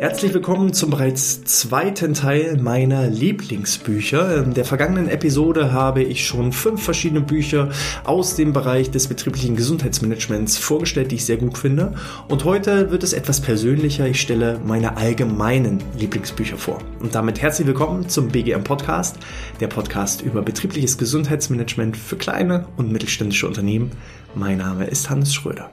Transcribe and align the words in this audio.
Herzlich 0.00 0.32
willkommen 0.32 0.72
zum 0.72 0.88
bereits 0.88 1.44
zweiten 1.44 2.14
Teil 2.14 2.56
meiner 2.56 3.06
Lieblingsbücher. 3.06 4.44
In 4.44 4.54
der 4.54 4.64
vergangenen 4.64 5.10
Episode 5.10 5.74
habe 5.74 6.02
ich 6.02 6.26
schon 6.26 6.54
fünf 6.54 6.82
verschiedene 6.82 7.20
Bücher 7.20 7.68
aus 8.04 8.34
dem 8.34 8.54
Bereich 8.54 8.90
des 8.90 9.08
betrieblichen 9.08 9.56
Gesundheitsmanagements 9.56 10.56
vorgestellt, 10.56 11.10
die 11.10 11.16
ich 11.16 11.26
sehr 11.26 11.36
gut 11.36 11.58
finde. 11.58 11.96
Und 12.28 12.46
heute 12.46 12.90
wird 12.90 13.02
es 13.02 13.12
etwas 13.12 13.42
persönlicher. 13.42 14.06
Ich 14.06 14.22
stelle 14.22 14.58
meine 14.64 14.96
allgemeinen 14.96 15.84
Lieblingsbücher 15.98 16.56
vor. 16.56 16.78
Und 17.00 17.14
damit 17.14 17.42
herzlich 17.42 17.66
willkommen 17.66 18.08
zum 18.08 18.28
BGM 18.28 18.64
Podcast, 18.64 19.18
der 19.60 19.66
Podcast 19.66 20.22
über 20.22 20.40
betriebliches 20.40 20.96
Gesundheitsmanagement 20.96 21.94
für 21.94 22.16
kleine 22.16 22.68
und 22.78 22.90
mittelständische 22.90 23.46
Unternehmen. 23.46 23.90
Mein 24.34 24.56
Name 24.56 24.86
ist 24.86 25.10
Hannes 25.10 25.34
Schröder. 25.34 25.70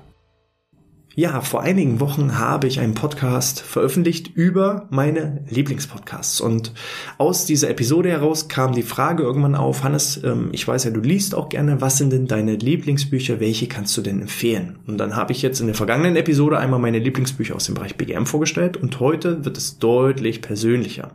Ja, 1.20 1.42
vor 1.42 1.62
einigen 1.62 2.00
Wochen 2.00 2.38
habe 2.38 2.68
ich 2.68 2.80
einen 2.80 2.94
Podcast 2.94 3.62
veröffentlicht 3.62 4.36
über 4.36 4.86
meine 4.92 5.44
Lieblingspodcasts. 5.50 6.40
Und 6.42 6.74
aus 7.18 7.48
dieser 7.48 7.72
Episode 7.72 8.12
heraus 8.12 8.50
kam 8.50 8.74
die 8.74 8.84
Frage 8.84 9.24
irgendwann 9.24 9.56
auf, 9.56 9.84
Hannes, 9.84 10.22
ähm, 10.24 10.50
ich 10.52 10.68
weiß 10.68 10.84
ja, 10.84 10.92
du 10.92 11.00
liest 11.00 11.34
auch 11.34 11.50
gerne, 11.50 11.82
was 11.82 11.98
sind 11.98 12.14
denn 12.14 12.28
deine 12.28 12.56
Lieblingsbücher, 12.56 13.40
welche 13.40 13.66
kannst 13.66 13.98
du 13.98 14.04
denn 14.04 14.22
empfehlen? 14.22 14.78
Und 14.86 15.00
dann 15.00 15.16
habe 15.16 15.32
ich 15.32 15.42
jetzt 15.42 15.60
in 15.60 15.66
der 15.66 15.76
vergangenen 15.76 16.18
Episode 16.18 16.60
einmal 16.60 16.80
meine 16.80 17.00
Lieblingsbücher 17.00 17.56
aus 17.56 17.66
dem 17.66 17.74
Bereich 17.74 17.96
BGM 17.96 18.28
vorgestellt 18.28 18.78
und 18.78 19.00
heute 19.00 19.44
wird 19.44 19.58
es 19.58 19.80
deutlich 19.80 20.44
persönlicher. 20.44 21.14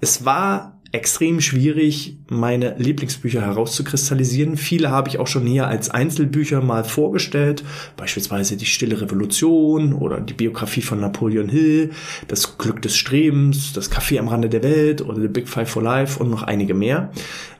Es 0.00 0.24
war 0.24 0.80
extrem 0.94 1.40
schwierig, 1.40 2.16
meine 2.28 2.76
Lieblingsbücher 2.78 3.40
herauszukristallisieren. 3.40 4.56
Viele 4.56 4.90
habe 4.90 5.08
ich 5.08 5.18
auch 5.18 5.26
schon 5.26 5.44
hier 5.44 5.66
als 5.66 5.90
Einzelbücher 5.90 6.62
mal 6.62 6.84
vorgestellt, 6.84 7.64
beispielsweise 7.96 8.56
Die 8.56 8.64
Stille 8.64 9.00
Revolution 9.00 9.92
oder 9.92 10.20
die 10.20 10.34
Biografie 10.34 10.82
von 10.82 11.00
Napoleon 11.00 11.48
Hill, 11.48 11.90
Das 12.28 12.58
Glück 12.58 12.80
des 12.80 12.96
Strebens, 12.96 13.72
Das 13.72 13.90
Café 13.90 14.20
am 14.20 14.28
Rande 14.28 14.48
der 14.48 14.62
Welt 14.62 15.02
oder 15.02 15.20
The 15.20 15.28
Big 15.28 15.48
Five 15.48 15.68
for 15.68 15.82
Life 15.82 16.22
und 16.22 16.30
noch 16.30 16.44
einige 16.44 16.74
mehr. 16.74 17.10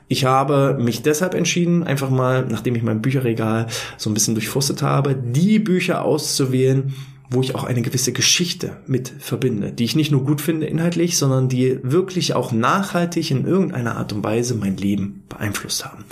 Ich 0.06 0.24
habe 0.24 0.78
mich 0.80 1.02
deshalb 1.02 1.34
entschieden, 1.34 1.82
einfach 1.82 2.10
mal, 2.10 2.46
nachdem 2.48 2.76
ich 2.76 2.84
mein 2.84 3.02
Bücherregal 3.02 3.66
so 3.96 4.10
ein 4.10 4.14
bisschen 4.14 4.34
durchforstet 4.34 4.80
habe, 4.82 5.16
die 5.16 5.58
Bücher 5.58 6.04
auszuwählen, 6.04 6.94
wo 7.34 7.40
ich 7.40 7.54
auch 7.54 7.64
eine 7.64 7.82
gewisse 7.82 8.12
Geschichte 8.12 8.77
mit 8.86 9.12
verbinde, 9.18 9.72
die 9.72 9.84
ich 9.84 9.96
nicht 9.96 10.10
nur 10.10 10.24
gut 10.24 10.40
finde 10.40 10.66
inhaltlich, 10.66 11.18
sondern 11.18 11.48
die 11.48 11.78
wirklich 11.82 12.34
auch 12.34 12.52
nachhaltig 12.52 13.30
in 13.30 13.46
irgendeiner 13.46 13.96
Art 13.96 14.12
und 14.12 14.24
Weise 14.24 14.54
mein 14.54 14.76
Leben 14.76 15.22
beeinflusst 15.28 15.84
haben. 15.84 16.04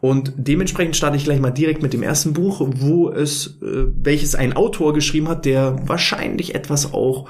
Und 0.00 0.32
dementsprechend 0.36 0.96
starte 0.96 1.16
ich 1.16 1.24
gleich 1.24 1.40
mal 1.40 1.50
direkt 1.50 1.82
mit 1.82 1.92
dem 1.92 2.02
ersten 2.02 2.32
Buch, 2.32 2.60
wo 2.64 3.10
es, 3.10 3.58
äh, 3.62 3.86
welches 4.02 4.34
ein 4.34 4.54
Autor 4.54 4.92
geschrieben 4.92 5.28
hat, 5.28 5.44
der 5.44 5.88
wahrscheinlich 5.88 6.54
etwas 6.54 6.92
auch 6.92 7.28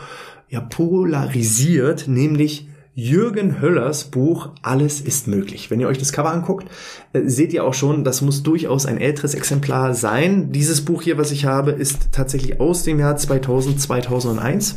ja, 0.48 0.60
polarisiert, 0.60 2.08
nämlich 2.08 2.68
Jürgen 2.96 3.60
Höllers 3.60 4.04
Buch 4.04 4.50
Alles 4.62 5.00
ist 5.00 5.26
möglich. 5.26 5.68
Wenn 5.68 5.80
ihr 5.80 5.88
euch 5.88 5.98
das 5.98 6.12
Cover 6.12 6.30
anguckt, 6.30 6.68
äh, 7.12 7.22
seht 7.24 7.52
ihr 7.52 7.64
auch 7.64 7.74
schon, 7.74 8.04
das 8.04 8.22
muss 8.22 8.44
durchaus 8.44 8.86
ein 8.86 8.98
älteres 8.98 9.34
Exemplar 9.34 9.94
sein. 9.94 10.52
Dieses 10.52 10.84
Buch 10.84 11.02
hier, 11.02 11.18
was 11.18 11.32
ich 11.32 11.44
habe, 11.44 11.72
ist 11.72 12.12
tatsächlich 12.12 12.60
aus 12.60 12.84
dem 12.84 13.00
Jahr 13.00 13.16
2000, 13.16 13.80
2001 13.80 14.76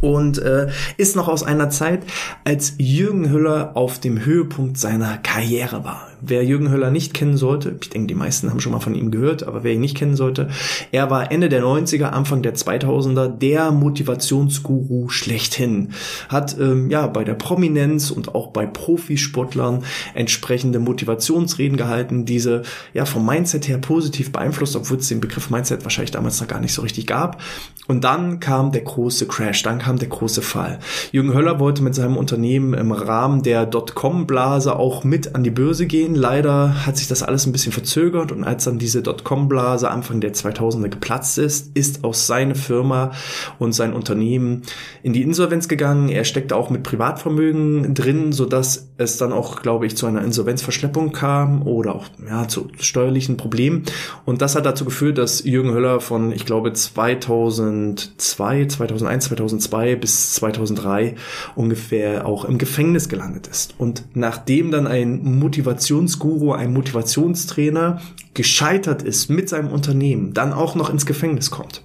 und 0.00 0.38
äh, 0.38 0.68
ist 0.96 1.16
noch 1.16 1.26
aus 1.26 1.42
einer 1.42 1.70
Zeit, 1.70 2.04
als 2.44 2.74
Jürgen 2.78 3.28
Höller 3.30 3.76
auf 3.76 3.98
dem 3.98 4.24
Höhepunkt 4.24 4.78
seiner 4.78 5.18
Karriere 5.18 5.82
war. 5.82 6.13
Wer 6.26 6.44
Jürgen 6.44 6.70
Höller 6.70 6.90
nicht 6.90 7.12
kennen 7.12 7.36
sollte, 7.36 7.76
ich 7.80 7.90
denke, 7.90 8.06
die 8.06 8.14
meisten 8.14 8.50
haben 8.50 8.60
schon 8.60 8.72
mal 8.72 8.80
von 8.80 8.94
ihm 8.94 9.10
gehört, 9.10 9.46
aber 9.46 9.62
wer 9.62 9.72
ihn 9.72 9.80
nicht 9.80 9.96
kennen 9.96 10.16
sollte, 10.16 10.48
er 10.90 11.10
war 11.10 11.30
Ende 11.30 11.48
der 11.48 11.62
90er, 11.62 12.04
Anfang 12.04 12.42
der 12.42 12.54
2000er 12.54 13.28
der 13.28 13.70
Motivationsguru 13.72 15.08
schlechthin. 15.10 15.90
Hat 16.28 16.56
ähm, 16.58 16.90
ja 16.90 17.06
bei 17.06 17.24
der 17.24 17.34
Prominenz 17.34 18.10
und 18.10 18.34
auch 18.34 18.48
bei 18.48 18.64
Profisportlern 18.64 19.84
entsprechende 20.14 20.78
Motivationsreden 20.78 21.76
gehalten, 21.76 22.24
diese 22.24 22.62
ja 22.94 23.04
vom 23.04 23.26
Mindset 23.26 23.68
her 23.68 23.78
positiv 23.78 24.32
beeinflusst, 24.32 24.76
obwohl 24.76 24.98
es 24.98 25.08
den 25.08 25.20
Begriff 25.20 25.50
Mindset 25.50 25.84
wahrscheinlich 25.84 26.12
damals 26.12 26.40
noch 26.40 26.48
gar 26.48 26.60
nicht 26.60 26.72
so 26.72 26.82
richtig 26.82 27.06
gab. 27.06 27.42
Und 27.86 28.04
dann 28.04 28.40
kam 28.40 28.72
der 28.72 28.80
große 28.80 29.26
Crash, 29.26 29.62
dann 29.62 29.78
kam 29.78 29.98
der 29.98 30.08
große 30.08 30.40
Fall. 30.40 30.78
Jürgen 31.12 31.34
Höller 31.34 31.60
wollte 31.60 31.82
mit 31.82 31.94
seinem 31.94 32.16
Unternehmen 32.16 32.72
im 32.72 32.92
Rahmen 32.92 33.42
der 33.42 33.66
Dotcom-Blase 33.66 34.76
auch 34.76 35.04
mit 35.04 35.34
an 35.34 35.44
die 35.44 35.50
Börse 35.50 35.86
gehen 35.86 36.13
Leider 36.14 36.86
hat 36.86 36.96
sich 36.96 37.08
das 37.08 37.22
alles 37.22 37.46
ein 37.46 37.52
bisschen 37.52 37.72
verzögert 37.72 38.32
und 38.32 38.44
als 38.44 38.64
dann 38.64 38.78
diese 38.78 39.02
Dotcom-Blase 39.02 39.90
Anfang 39.90 40.20
der 40.20 40.32
2000er 40.32 40.88
geplatzt 40.88 41.38
ist, 41.38 41.76
ist 41.76 42.04
auch 42.04 42.14
seine 42.14 42.54
Firma 42.54 43.10
und 43.58 43.72
sein 43.72 43.92
Unternehmen 43.92 44.62
in 45.02 45.12
die 45.12 45.22
Insolvenz 45.22 45.68
gegangen. 45.68 46.08
Er 46.08 46.24
steckte 46.24 46.56
auch 46.56 46.70
mit 46.70 46.82
Privatvermögen 46.82 47.94
drin, 47.94 48.32
sodass 48.32 48.93
es 48.96 49.16
dann 49.16 49.32
auch, 49.32 49.62
glaube 49.62 49.86
ich, 49.86 49.96
zu 49.96 50.06
einer 50.06 50.22
Insolvenzverschleppung 50.22 51.12
kam 51.12 51.66
oder 51.66 51.94
auch 51.94 52.06
ja, 52.28 52.46
zu 52.46 52.68
steuerlichen 52.78 53.36
Problemen. 53.36 53.84
Und 54.24 54.42
das 54.42 54.54
hat 54.54 54.66
dazu 54.66 54.84
geführt, 54.84 55.18
dass 55.18 55.44
Jürgen 55.44 55.72
Höller 55.72 56.00
von, 56.00 56.32
ich 56.32 56.46
glaube, 56.46 56.72
2002, 56.72 58.66
2001, 58.66 59.24
2002 59.24 59.96
bis 59.96 60.34
2003 60.34 61.14
ungefähr 61.56 62.26
auch 62.26 62.44
im 62.44 62.58
Gefängnis 62.58 63.08
gelandet 63.08 63.46
ist. 63.46 63.74
Und 63.78 64.04
nachdem 64.14 64.70
dann 64.70 64.86
ein 64.86 65.38
Motivation 65.38 65.94
Motivationsguru, 65.94 66.52
ein 66.52 66.72
Motivationstrainer 66.72 68.00
gescheitert 68.34 69.02
ist 69.02 69.30
mit 69.30 69.48
seinem 69.48 69.68
Unternehmen, 69.68 70.34
dann 70.34 70.52
auch 70.52 70.74
noch 70.74 70.90
ins 70.90 71.06
Gefängnis 71.06 71.50
kommt. 71.50 71.83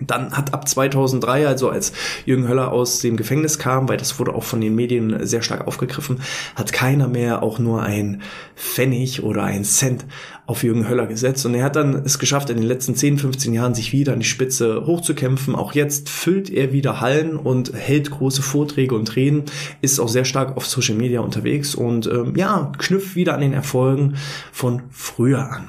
Dann 0.00 0.36
hat 0.36 0.54
ab 0.54 0.68
2003, 0.68 1.46
also 1.46 1.70
als 1.70 1.92
Jürgen 2.24 2.46
Höller 2.46 2.72
aus 2.72 3.00
dem 3.00 3.16
Gefängnis 3.16 3.58
kam, 3.58 3.88
weil 3.88 3.96
das 3.96 4.18
wurde 4.18 4.34
auch 4.34 4.44
von 4.44 4.60
den 4.60 4.74
Medien 4.74 5.26
sehr 5.26 5.42
stark 5.42 5.66
aufgegriffen, 5.66 6.20
hat 6.54 6.72
keiner 6.72 7.08
mehr 7.08 7.42
auch 7.42 7.58
nur 7.58 7.82
ein 7.82 8.22
Pfennig 8.54 9.22
oder 9.24 9.42
ein 9.42 9.64
Cent 9.64 10.06
auf 10.46 10.62
Jürgen 10.62 10.88
Höller 10.88 11.06
gesetzt. 11.06 11.44
Und 11.46 11.54
er 11.54 11.64
hat 11.64 11.76
dann 11.76 11.94
es 11.94 12.18
geschafft, 12.18 12.48
in 12.48 12.56
den 12.56 12.66
letzten 12.66 12.94
10, 12.94 13.18
15 13.18 13.52
Jahren 13.52 13.74
sich 13.74 13.92
wieder 13.92 14.12
an 14.12 14.20
die 14.20 14.26
Spitze 14.26 14.86
hochzukämpfen. 14.86 15.54
Auch 15.54 15.72
jetzt 15.72 16.08
füllt 16.08 16.48
er 16.48 16.72
wieder 16.72 17.00
Hallen 17.00 17.36
und 17.36 17.74
hält 17.74 18.10
große 18.10 18.42
Vorträge 18.42 18.94
und 18.94 19.14
Reden, 19.16 19.44
ist 19.82 19.98
auch 20.00 20.08
sehr 20.08 20.24
stark 20.24 20.56
auf 20.56 20.66
Social 20.66 20.94
Media 20.94 21.20
unterwegs 21.20 21.74
und 21.74 22.06
ähm, 22.06 22.34
ja, 22.36 22.72
knüpft 22.78 23.16
wieder 23.16 23.34
an 23.34 23.40
den 23.40 23.52
Erfolgen 23.52 24.14
von 24.52 24.82
früher 24.90 25.50
an. 25.50 25.68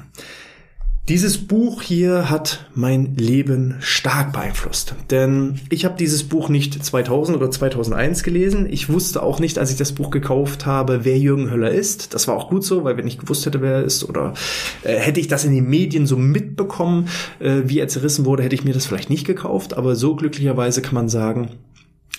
Dieses 1.08 1.38
Buch 1.38 1.82
hier 1.82 2.30
hat 2.30 2.66
mein 2.72 3.16
Leben 3.16 3.74
stark 3.80 4.32
beeinflusst, 4.32 4.94
denn 5.10 5.58
ich 5.68 5.84
habe 5.84 5.96
dieses 5.98 6.22
Buch 6.22 6.48
nicht 6.48 6.84
2000 6.84 7.36
oder 7.36 7.50
2001 7.50 8.22
gelesen. 8.22 8.68
Ich 8.70 8.88
wusste 8.88 9.20
auch 9.20 9.40
nicht, 9.40 9.58
als 9.58 9.72
ich 9.72 9.76
das 9.76 9.90
Buch 9.92 10.10
gekauft 10.10 10.66
habe, 10.66 11.04
wer 11.04 11.18
Jürgen 11.18 11.50
Höller 11.50 11.70
ist. 11.70 12.14
Das 12.14 12.28
war 12.28 12.36
auch 12.36 12.48
gut 12.48 12.64
so, 12.64 12.84
weil 12.84 12.96
wenn 12.96 13.08
ich 13.08 13.18
gewusst 13.18 13.44
hätte, 13.44 13.60
wer 13.60 13.72
er 13.72 13.84
ist 13.84 14.08
oder 14.08 14.34
äh, 14.84 14.94
hätte 14.98 15.18
ich 15.18 15.26
das 15.26 15.44
in 15.44 15.52
den 15.52 15.68
Medien 15.68 16.06
so 16.06 16.16
mitbekommen, 16.16 17.08
äh, 17.40 17.62
wie 17.64 17.80
er 17.80 17.88
zerrissen 17.88 18.24
wurde, 18.24 18.44
hätte 18.44 18.54
ich 18.54 18.64
mir 18.64 18.74
das 18.74 18.86
vielleicht 18.86 19.10
nicht 19.10 19.26
gekauft. 19.26 19.74
Aber 19.74 19.96
so 19.96 20.14
glücklicherweise 20.14 20.80
kann 20.80 20.94
man 20.94 21.08
sagen, 21.08 21.50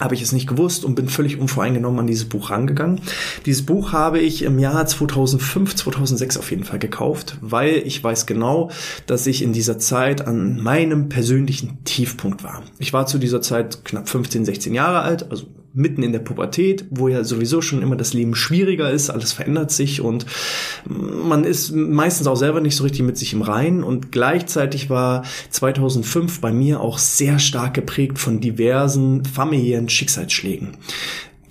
habe 0.02 0.16
ich 0.16 0.22
es 0.22 0.32
nicht 0.32 0.48
gewusst 0.48 0.84
und 0.84 0.96
bin 0.96 1.08
völlig 1.08 1.40
unvoreingenommen 1.40 2.00
an 2.02 2.08
dieses 2.08 2.26
Buch 2.26 2.50
rangegangen. 2.50 3.02
Dieses 3.46 3.66
Buch 3.66 3.94
habe 3.94 4.20
ich 4.20 4.42
im 4.42 4.60
Jahr 4.60 4.86
2005, 4.86 5.76
2006 5.76 6.38
auf 6.38 6.50
jeden 6.50 6.64
Fall 6.64 6.80
gekauft, 6.80 7.38
weil 7.42 7.84
ich 7.86 8.04
weiß 8.04 8.26
genau, 8.26 8.72
dass 9.06 9.28
ich 9.28 9.42
in 9.44 9.54
dieser 9.54 9.80
Zeit 9.80 10.28
an 10.28 10.62
meinem 10.62 11.08
persönlichen 11.08 11.84
Tiefpunkt 11.86 12.44
war. 12.44 12.64
Ich 12.80 12.94
war 12.94 13.06
zu 13.06 13.20
dieser 13.20 13.42
Zeit 13.42 13.86
knapp 13.86 14.10
15, 14.10 14.44
16 14.44 14.74
Jahre 14.74 15.02
alt, 15.02 15.30
also 15.30 15.46
mitten 15.74 16.04
in 16.04 16.12
der 16.12 16.20
Pubertät, 16.20 16.86
wo 16.90 17.08
ja 17.08 17.24
sowieso 17.24 17.62
schon 17.62 17.82
immer 17.82 17.96
das 17.96 18.14
Leben 18.14 18.36
schwieriger 18.36 18.92
ist, 18.92 19.10
alles 19.10 19.32
verändert 19.32 19.72
sich 19.72 20.02
und 20.02 20.26
man 20.86 21.44
ist 21.44 21.72
meistens 21.72 22.28
auch 22.28 22.36
selber 22.36 22.62
nicht 22.62 22.76
so 22.76 22.84
richtig 22.84 23.04
mit 23.04 23.18
sich 23.18 23.34
im 23.34 23.42
Reinen 23.42 23.84
und 23.84 24.12
gleichzeitig 24.12 24.90
war 24.90 25.24
2005 25.50 26.42
bei 26.42 26.52
mir 26.52 26.82
auch 26.82 26.98
sehr 26.98 27.40
stark 27.40 27.74
geprägt 27.74 28.20
von 28.20 28.42
diversen 28.42 29.24
familiären 29.26 29.90
Schicksalsschlägen, 29.90 30.78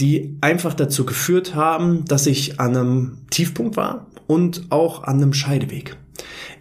die 0.00 0.36
einfach 0.40 0.74
dazu 0.74 1.04
geführt 1.06 1.54
haben, 1.54 2.04
dass 2.04 2.26
ich 2.26 2.60
an 2.60 2.76
einem 2.76 3.18
Tiefpunkt 3.30 3.76
war 3.76 4.06
und 4.26 4.66
auch 4.70 5.04
an 5.04 5.16
einem 5.16 5.32
Scheideweg. 5.32 5.96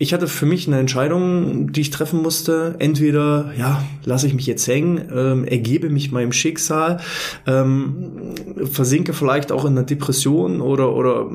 Ich 0.02 0.14
hatte 0.14 0.30
für 0.30 0.46
mich 0.46 0.66
eine 0.66 0.80
Entscheidung, 0.80 1.74
die 1.74 1.82
ich 1.82 1.90
treffen 1.90 2.22
musste. 2.22 2.76
Entweder, 2.80 3.52
ja, 3.58 3.84
lasse 4.06 4.28
ich 4.28 4.34
mich 4.34 4.48
jetzt 4.48 4.66
hängen, 4.66 5.02
ähm, 5.14 5.44
ergebe 5.44 5.90
mich 5.90 6.14
meinem 6.14 6.32
Schicksal, 6.32 7.02
ähm, 7.46 8.34
versinke 8.64 9.12
vielleicht 9.12 9.52
auch 9.52 9.66
in 9.66 9.74
einer 9.74 9.84
Depression 9.84 10.62
oder, 10.62 10.96
oder 10.96 11.30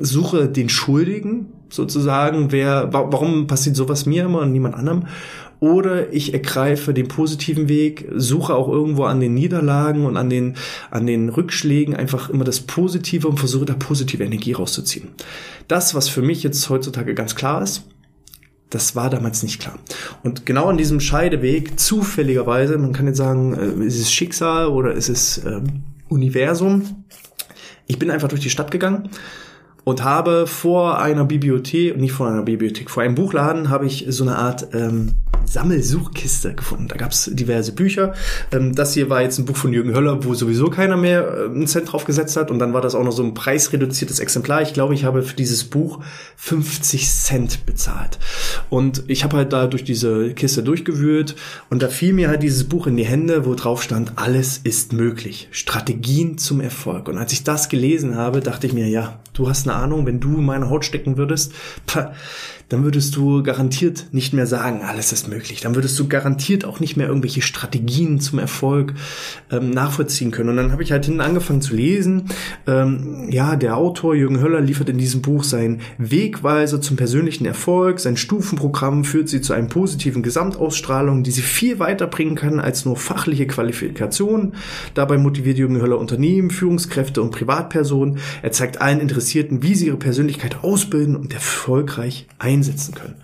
suche 0.00 0.48
den 0.48 0.70
Schuldigen 0.70 1.52
sozusagen. 1.68 2.52
Wer, 2.52 2.88
warum 2.90 3.46
passiert 3.48 3.76
sowas 3.76 4.06
mir 4.06 4.24
immer 4.24 4.40
und 4.40 4.52
niemand 4.52 4.76
anderem? 4.76 5.04
Oder 5.60 6.10
ich 6.12 6.32
ergreife 6.32 6.94
den 6.94 7.08
positiven 7.08 7.68
Weg, 7.68 8.08
suche 8.14 8.54
auch 8.54 8.68
irgendwo 8.68 9.04
an 9.04 9.20
den 9.20 9.34
Niederlagen 9.34 10.06
und 10.06 10.16
an 10.16 10.30
den, 10.30 10.54
an 10.90 11.06
den 11.06 11.28
Rückschlägen 11.28 11.94
einfach 11.94 12.30
immer 12.30 12.44
das 12.44 12.60
Positive 12.60 13.28
und 13.28 13.38
versuche 13.38 13.66
da 13.66 13.74
positive 13.74 14.24
Energie 14.24 14.52
rauszuziehen. 14.52 15.08
Das, 15.68 15.94
was 15.94 16.08
für 16.08 16.22
mich 16.22 16.42
jetzt 16.42 16.70
heutzutage 16.70 17.14
ganz 17.14 17.34
klar 17.34 17.62
ist, 17.62 17.84
Das 18.70 18.96
war 18.96 19.10
damals 19.10 19.42
nicht 19.42 19.60
klar. 19.60 19.78
Und 20.24 20.44
genau 20.44 20.66
an 20.66 20.76
diesem 20.76 21.00
Scheideweg, 21.00 21.78
zufälligerweise, 21.78 22.78
man 22.78 22.92
kann 22.92 23.06
jetzt 23.06 23.18
sagen, 23.18 23.54
äh, 23.54 23.84
ist 23.84 24.00
es 24.00 24.12
Schicksal 24.12 24.68
oder 24.68 24.92
ist 24.92 25.08
es 25.08 25.38
äh, 25.38 25.60
Universum, 26.08 27.04
ich 27.86 27.98
bin 27.98 28.10
einfach 28.10 28.28
durch 28.28 28.40
die 28.40 28.50
Stadt 28.50 28.70
gegangen 28.70 29.10
und 29.84 30.02
habe 30.02 30.48
vor 30.48 30.98
einer 31.00 31.24
Bibliothek, 31.24 31.96
nicht 31.96 32.12
vor 32.12 32.26
einer 32.28 32.42
Bibliothek, 32.42 32.90
vor 32.90 33.04
einem 33.04 33.14
Buchladen 33.14 33.70
habe 33.70 33.86
ich 33.86 34.06
so 34.08 34.24
eine 34.24 34.36
Art 34.36 34.68
ähm, 34.74 35.12
Sammelsuchkiste 35.46 36.54
gefunden. 36.54 36.88
Da 36.88 36.96
gab 36.96 37.12
es 37.12 37.30
diverse 37.32 37.72
Bücher. 37.72 38.14
Ähm, 38.52 38.74
das 38.74 38.94
hier 38.94 39.08
war 39.08 39.22
jetzt 39.22 39.38
ein 39.38 39.44
Buch 39.44 39.56
von 39.56 39.72
Jürgen 39.72 39.94
Höller, 39.94 40.24
wo 40.24 40.34
sowieso 40.34 40.70
keiner 40.70 40.96
mehr 40.96 41.26
äh, 41.26 41.44
einen 41.44 41.66
Cent 41.66 41.92
drauf 41.92 42.04
gesetzt 42.04 42.36
hat. 42.36 42.50
Und 42.50 42.58
dann 42.58 42.72
war 42.72 42.80
das 42.80 42.94
auch 42.94 43.04
noch 43.04 43.12
so 43.12 43.22
ein 43.22 43.34
preisreduziertes 43.34 44.20
Exemplar. 44.20 44.62
Ich 44.62 44.74
glaube, 44.74 44.94
ich 44.94 45.04
habe 45.04 45.22
für 45.22 45.36
dieses 45.36 45.64
Buch 45.64 46.00
50 46.36 47.08
Cent 47.08 47.66
bezahlt. 47.66 48.18
Und 48.70 49.04
ich 49.06 49.24
habe 49.24 49.36
halt 49.36 49.52
da 49.52 49.66
durch 49.66 49.84
diese 49.84 50.34
Kiste 50.34 50.62
durchgewühlt 50.62 51.36
und 51.70 51.82
da 51.82 51.88
fiel 51.88 52.12
mir 52.12 52.28
halt 52.28 52.42
dieses 52.42 52.64
Buch 52.64 52.86
in 52.86 52.96
die 52.96 53.06
Hände, 53.06 53.46
wo 53.46 53.54
drauf 53.54 53.82
stand, 53.82 54.12
alles 54.16 54.60
ist 54.62 54.92
möglich. 54.92 55.48
Strategien 55.50 56.38
zum 56.38 56.60
Erfolg. 56.60 57.08
Und 57.08 57.18
als 57.18 57.32
ich 57.32 57.44
das 57.44 57.68
gelesen 57.68 58.16
habe, 58.16 58.40
dachte 58.40 58.66
ich 58.66 58.72
mir, 58.72 58.88
ja, 58.88 59.18
du 59.32 59.48
hast 59.48 59.68
eine 59.68 59.76
Ahnung, 59.76 60.06
wenn 60.06 60.20
du 60.20 60.38
in 60.38 60.44
meine 60.44 60.70
Haut 60.70 60.84
stecken 60.84 61.16
würdest, 61.16 61.52
pah, 61.86 62.12
dann 62.68 62.82
würdest 62.82 63.14
du 63.14 63.44
garantiert 63.44 64.06
nicht 64.10 64.32
mehr 64.32 64.46
sagen, 64.46 64.82
alles 64.82 65.12
ist 65.12 65.28
möglich. 65.28 65.60
Dann 65.60 65.76
würdest 65.76 65.96
du 65.98 66.08
garantiert 66.08 66.64
auch 66.64 66.80
nicht 66.80 66.96
mehr 66.96 67.06
irgendwelche 67.06 67.42
Strategien 67.42 68.18
zum 68.18 68.40
Erfolg 68.40 68.94
ähm, 69.52 69.70
nachvollziehen 69.70 70.32
können. 70.32 70.48
Und 70.50 70.56
dann 70.56 70.72
habe 70.72 70.82
ich 70.82 70.90
halt 70.90 71.04
hinten 71.04 71.20
angefangen 71.20 71.62
zu 71.62 71.76
lesen. 71.76 72.24
Ähm, 72.66 73.28
ja, 73.30 73.54
der 73.54 73.76
Autor 73.76 74.16
Jürgen 74.16 74.40
Höller 74.40 74.60
liefert 74.60 74.88
in 74.88 74.98
diesem 74.98 75.22
Buch 75.22 75.44
sein 75.44 75.80
Wegweiser 75.98 76.80
zum 76.80 76.96
persönlichen 76.96 77.46
Erfolg. 77.46 78.00
Sein 78.00 78.16
Stufenprogramm 78.16 79.04
führt 79.04 79.28
sie 79.28 79.40
zu 79.40 79.52
einem 79.52 79.68
positiven 79.68 80.24
Gesamtausstrahlung, 80.24 81.22
die 81.22 81.30
sie 81.30 81.42
viel 81.42 81.78
weiterbringen 81.78 82.34
kann 82.34 82.58
als 82.58 82.84
nur 82.84 82.96
fachliche 82.96 83.46
Qualifikation. 83.46 84.54
Dabei 84.94 85.18
motiviert 85.18 85.58
Jürgen 85.58 85.80
Höller 85.80 85.98
Unternehmen, 85.98 86.50
Führungskräfte 86.50 87.22
und 87.22 87.30
Privatpersonen. 87.30 88.18
Er 88.42 88.50
zeigt 88.50 88.80
allen 88.80 88.98
Interessierten, 88.98 89.62
wie 89.62 89.76
sie 89.76 89.86
ihre 89.86 89.98
Persönlichkeit 89.98 90.64
ausbilden 90.64 91.14
und 91.14 91.32
erfolgreich 91.32 92.26
ein 92.38 92.55
einsetzen 92.56 92.94
können. 92.94 93.16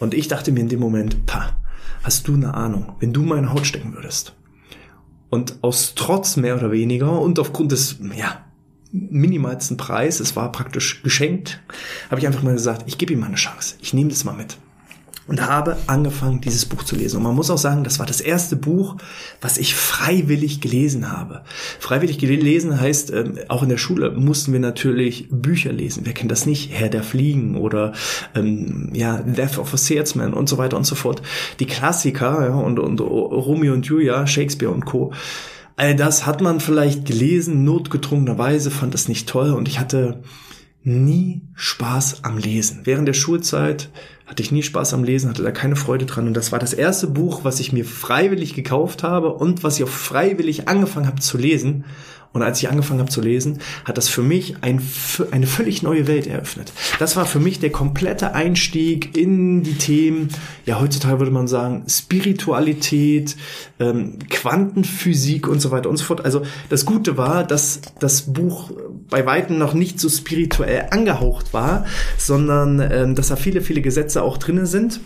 Und 0.00 0.14
ich 0.14 0.28
dachte 0.28 0.52
mir 0.52 0.60
in 0.60 0.68
dem 0.68 0.80
Moment, 0.80 1.26
pa, 1.26 1.56
hast 2.02 2.28
du 2.28 2.34
eine 2.34 2.54
Ahnung, 2.54 2.94
wenn 3.00 3.12
du 3.12 3.22
meine 3.22 3.52
Haut 3.52 3.66
stecken 3.66 3.94
würdest. 3.94 4.34
Und 5.30 5.58
aus 5.62 5.94
Trotz 5.96 6.36
mehr 6.36 6.56
oder 6.56 6.70
weniger 6.70 7.20
und 7.20 7.38
aufgrund 7.38 7.72
des, 7.72 7.96
ja, 8.14 8.44
minimalsten 8.92 9.76
Preis, 9.76 10.20
es 10.20 10.36
war 10.36 10.52
praktisch 10.52 11.02
geschenkt, 11.02 11.60
habe 12.10 12.20
ich 12.20 12.26
einfach 12.26 12.42
mal 12.42 12.54
gesagt, 12.54 12.84
ich 12.86 12.98
gebe 12.98 13.12
ihm 13.12 13.20
mal 13.20 13.26
eine 13.26 13.36
Chance. 13.36 13.76
Ich 13.80 13.92
nehme 13.92 14.10
das 14.10 14.24
mal 14.24 14.34
mit 14.34 14.56
und 15.26 15.44
habe 15.46 15.76
angefangen, 15.86 16.40
dieses 16.40 16.66
Buch 16.66 16.84
zu 16.84 16.96
lesen. 16.96 17.16
Und 17.16 17.22
man 17.24 17.34
muss 17.34 17.50
auch 17.50 17.58
sagen, 17.58 17.84
das 17.84 17.98
war 17.98 18.06
das 18.06 18.20
erste 18.20 18.56
Buch, 18.56 18.96
was 19.40 19.58
ich 19.58 19.74
freiwillig 19.74 20.60
gelesen 20.60 21.10
habe. 21.10 21.42
Freiwillig 21.80 22.18
gelesen 22.18 22.80
heißt, 22.80 23.12
ähm, 23.12 23.38
auch 23.48 23.62
in 23.62 23.68
der 23.68 23.78
Schule 23.78 24.12
mussten 24.12 24.52
wir 24.52 24.60
natürlich 24.60 25.28
Bücher 25.30 25.72
lesen. 25.72 26.02
Wer 26.04 26.14
kennt 26.14 26.30
das 26.30 26.46
nicht? 26.46 26.70
Herr 26.72 26.88
der 26.88 27.02
Fliegen 27.02 27.56
oder 27.56 27.92
ähm, 28.34 28.90
ja, 28.92 29.18
Death 29.18 29.58
of 29.58 29.74
a 29.74 29.76
Salesman 29.76 30.32
und 30.32 30.48
so 30.48 30.58
weiter 30.58 30.76
und 30.76 30.84
so 30.84 30.94
fort. 30.94 31.22
Die 31.58 31.66
Klassiker 31.66 32.46
ja, 32.46 32.54
und, 32.54 32.78
und 32.78 33.00
Romeo 33.00 33.72
und 33.72 33.86
Julia, 33.86 34.26
Shakespeare 34.26 34.72
und 34.72 34.84
Co. 34.84 35.12
All 35.76 35.94
das 35.94 36.24
hat 36.24 36.40
man 36.40 36.60
vielleicht 36.60 37.04
gelesen, 37.04 37.64
notgedrungenerweise, 37.64 38.70
fand 38.70 38.94
das 38.94 39.08
nicht 39.08 39.28
toll 39.28 39.52
und 39.52 39.68
ich 39.68 39.78
hatte 39.78 40.22
nie 40.86 41.42
Spaß 41.54 42.22
am 42.22 42.38
Lesen. 42.38 42.82
Während 42.84 43.08
der 43.08 43.12
Schulzeit 43.12 43.90
hatte 44.26 44.42
ich 44.42 44.52
nie 44.52 44.62
Spaß 44.62 44.94
am 44.94 45.02
Lesen, 45.02 45.28
hatte 45.28 45.42
da 45.42 45.50
keine 45.50 45.76
Freude 45.76 46.06
dran. 46.06 46.28
Und 46.28 46.34
das 46.34 46.52
war 46.52 46.58
das 46.58 46.72
erste 46.72 47.08
Buch, 47.08 47.42
was 47.42 47.58
ich 47.58 47.72
mir 47.72 47.84
freiwillig 47.84 48.54
gekauft 48.54 49.02
habe 49.02 49.32
und 49.32 49.64
was 49.64 49.78
ich 49.78 49.84
auch 49.84 49.88
freiwillig 49.88 50.68
angefangen 50.68 51.08
habe 51.08 51.20
zu 51.20 51.38
lesen. 51.38 51.84
Und 52.36 52.42
als 52.42 52.62
ich 52.62 52.68
angefangen 52.68 53.00
habe 53.00 53.10
zu 53.10 53.22
lesen, 53.22 53.60
hat 53.86 53.96
das 53.96 54.10
für 54.10 54.20
mich 54.20 54.56
ein, 54.60 54.82
eine 55.30 55.46
völlig 55.46 55.82
neue 55.82 56.06
Welt 56.06 56.26
eröffnet. 56.26 56.70
Das 56.98 57.16
war 57.16 57.24
für 57.24 57.40
mich 57.40 57.60
der 57.60 57.70
komplette 57.72 58.34
Einstieg 58.34 59.16
in 59.16 59.62
die 59.62 59.78
Themen, 59.78 60.28
ja 60.66 60.78
heutzutage 60.78 61.18
würde 61.18 61.32
man 61.32 61.48
sagen, 61.48 61.84
Spiritualität, 61.88 63.36
ähm, 63.80 64.18
Quantenphysik 64.28 65.48
und 65.48 65.60
so 65.60 65.70
weiter 65.70 65.88
und 65.88 65.96
so 65.96 66.04
fort. 66.04 66.26
Also 66.26 66.42
das 66.68 66.84
Gute 66.84 67.16
war, 67.16 67.42
dass 67.42 67.80
das 68.00 68.30
Buch 68.34 68.70
bei 69.08 69.24
weitem 69.24 69.56
noch 69.56 69.72
nicht 69.72 69.98
so 69.98 70.10
spirituell 70.10 70.88
angehaucht 70.90 71.54
war, 71.54 71.86
sondern 72.18 72.80
ähm, 72.80 73.14
dass 73.14 73.28
da 73.28 73.36
viele, 73.36 73.62
viele 73.62 73.80
Gesetze 73.80 74.22
auch 74.22 74.36
drinnen 74.36 74.66
sind 74.66 75.00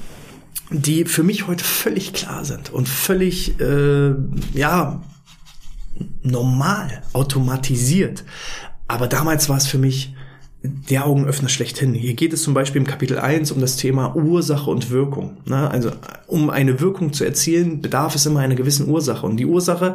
die 0.72 1.04
für 1.04 1.24
mich 1.24 1.48
heute 1.48 1.64
völlig 1.64 2.12
klar 2.12 2.44
sind 2.44 2.72
und 2.72 2.88
völlig 2.88 3.60
äh, 3.60 4.14
ja 4.54 5.00
normal, 6.22 7.02
automatisiert. 7.12 8.24
Aber 8.88 9.06
damals 9.06 9.48
war 9.48 9.56
es 9.56 9.66
für 9.66 9.78
mich 9.78 10.14
der 10.62 11.06
Augenöffner 11.06 11.48
schlechthin. 11.48 11.94
Hier 11.94 12.12
geht 12.12 12.34
es 12.34 12.42
zum 12.42 12.52
Beispiel 12.52 12.82
im 12.82 12.86
Kapitel 12.86 13.18
1 13.18 13.50
um 13.50 13.60
das 13.60 13.76
Thema 13.76 14.14
Ursache 14.14 14.68
und 14.68 14.90
Wirkung. 14.90 15.38
Ne? 15.46 15.70
Also 15.70 15.90
um 16.26 16.50
eine 16.50 16.80
Wirkung 16.80 17.14
zu 17.14 17.24
erzielen, 17.24 17.80
bedarf 17.80 18.14
es 18.14 18.26
immer 18.26 18.40
einer 18.40 18.56
gewissen 18.56 18.86
Ursache. 18.88 19.24
Und 19.24 19.38
die 19.38 19.46
Ursache 19.46 19.94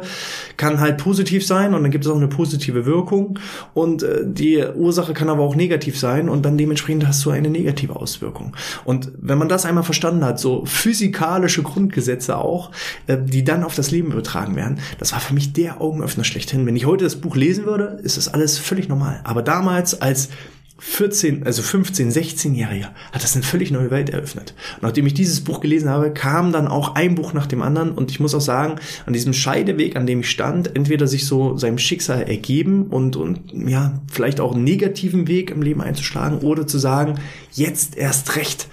kann 0.56 0.80
halt 0.80 0.98
positiv 0.98 1.46
sein 1.46 1.72
und 1.72 1.82
dann 1.82 1.92
gibt 1.92 2.04
es 2.04 2.10
auch 2.10 2.16
eine 2.16 2.26
positive 2.26 2.84
Wirkung. 2.84 3.38
Und 3.74 4.02
äh, 4.02 4.22
die 4.24 4.64
Ursache 4.74 5.14
kann 5.14 5.28
aber 5.28 5.44
auch 5.44 5.54
negativ 5.54 6.00
sein 6.00 6.28
und 6.28 6.44
dann 6.44 6.58
dementsprechend 6.58 7.06
hast 7.06 7.24
du 7.24 7.30
eine 7.30 7.48
negative 7.48 7.94
Auswirkung. 7.94 8.56
Und 8.84 9.12
wenn 9.20 9.38
man 9.38 9.48
das 9.48 9.66
einmal 9.66 9.84
verstanden 9.84 10.24
hat, 10.24 10.40
so 10.40 10.64
physikalische 10.66 11.62
Grundgesetze 11.62 12.36
auch, 12.36 12.72
äh, 13.06 13.16
die 13.22 13.44
dann 13.44 13.62
auf 13.62 13.76
das 13.76 13.92
Leben 13.92 14.10
übertragen 14.10 14.56
werden, 14.56 14.80
das 14.98 15.12
war 15.12 15.20
für 15.20 15.32
mich 15.32 15.52
der 15.52 15.80
Augenöffner 15.80 16.24
schlechthin. 16.24 16.66
Wenn 16.66 16.74
ich 16.74 16.86
heute 16.86 17.04
das 17.04 17.16
Buch 17.16 17.36
lesen 17.36 17.66
würde, 17.66 18.00
ist 18.02 18.16
das 18.16 18.26
alles 18.26 18.58
völlig 18.58 18.88
normal. 18.88 19.20
Aber 19.22 19.42
damals 19.42 20.00
als 20.00 20.28
14, 20.78 21.44
also 21.44 21.62
15, 21.62 22.12
16-Jähriger 22.12 22.90
hat 23.12 23.22
das 23.22 23.34
eine 23.34 23.44
völlig 23.44 23.70
neue 23.70 23.90
Welt 23.90 24.10
eröffnet. 24.10 24.54
Und 24.76 24.82
nachdem 24.82 25.06
ich 25.06 25.14
dieses 25.14 25.42
Buch 25.42 25.60
gelesen 25.60 25.88
habe, 25.88 26.12
kam 26.12 26.52
dann 26.52 26.68
auch 26.68 26.94
ein 26.94 27.14
Buch 27.14 27.32
nach 27.32 27.46
dem 27.46 27.62
anderen 27.62 27.92
und 27.92 28.10
ich 28.10 28.20
muss 28.20 28.34
auch 28.34 28.42
sagen, 28.42 28.76
an 29.06 29.14
diesem 29.14 29.32
Scheideweg, 29.32 29.96
an 29.96 30.06
dem 30.06 30.20
ich 30.20 30.30
stand, 30.30 30.76
entweder 30.76 31.06
sich 31.06 31.24
so 31.24 31.56
seinem 31.56 31.78
Schicksal 31.78 32.22
ergeben 32.24 32.88
und, 32.88 33.16
und 33.16 33.40
ja, 33.54 34.00
vielleicht 34.10 34.38
auch 34.38 34.54
einen 34.54 34.64
negativen 34.64 35.28
Weg 35.28 35.50
im 35.50 35.62
Leben 35.62 35.80
einzuschlagen 35.80 36.40
oder 36.40 36.66
zu 36.66 36.78
sagen, 36.78 37.14
jetzt 37.52 37.96
erst 37.96 38.36
recht, 38.36 38.68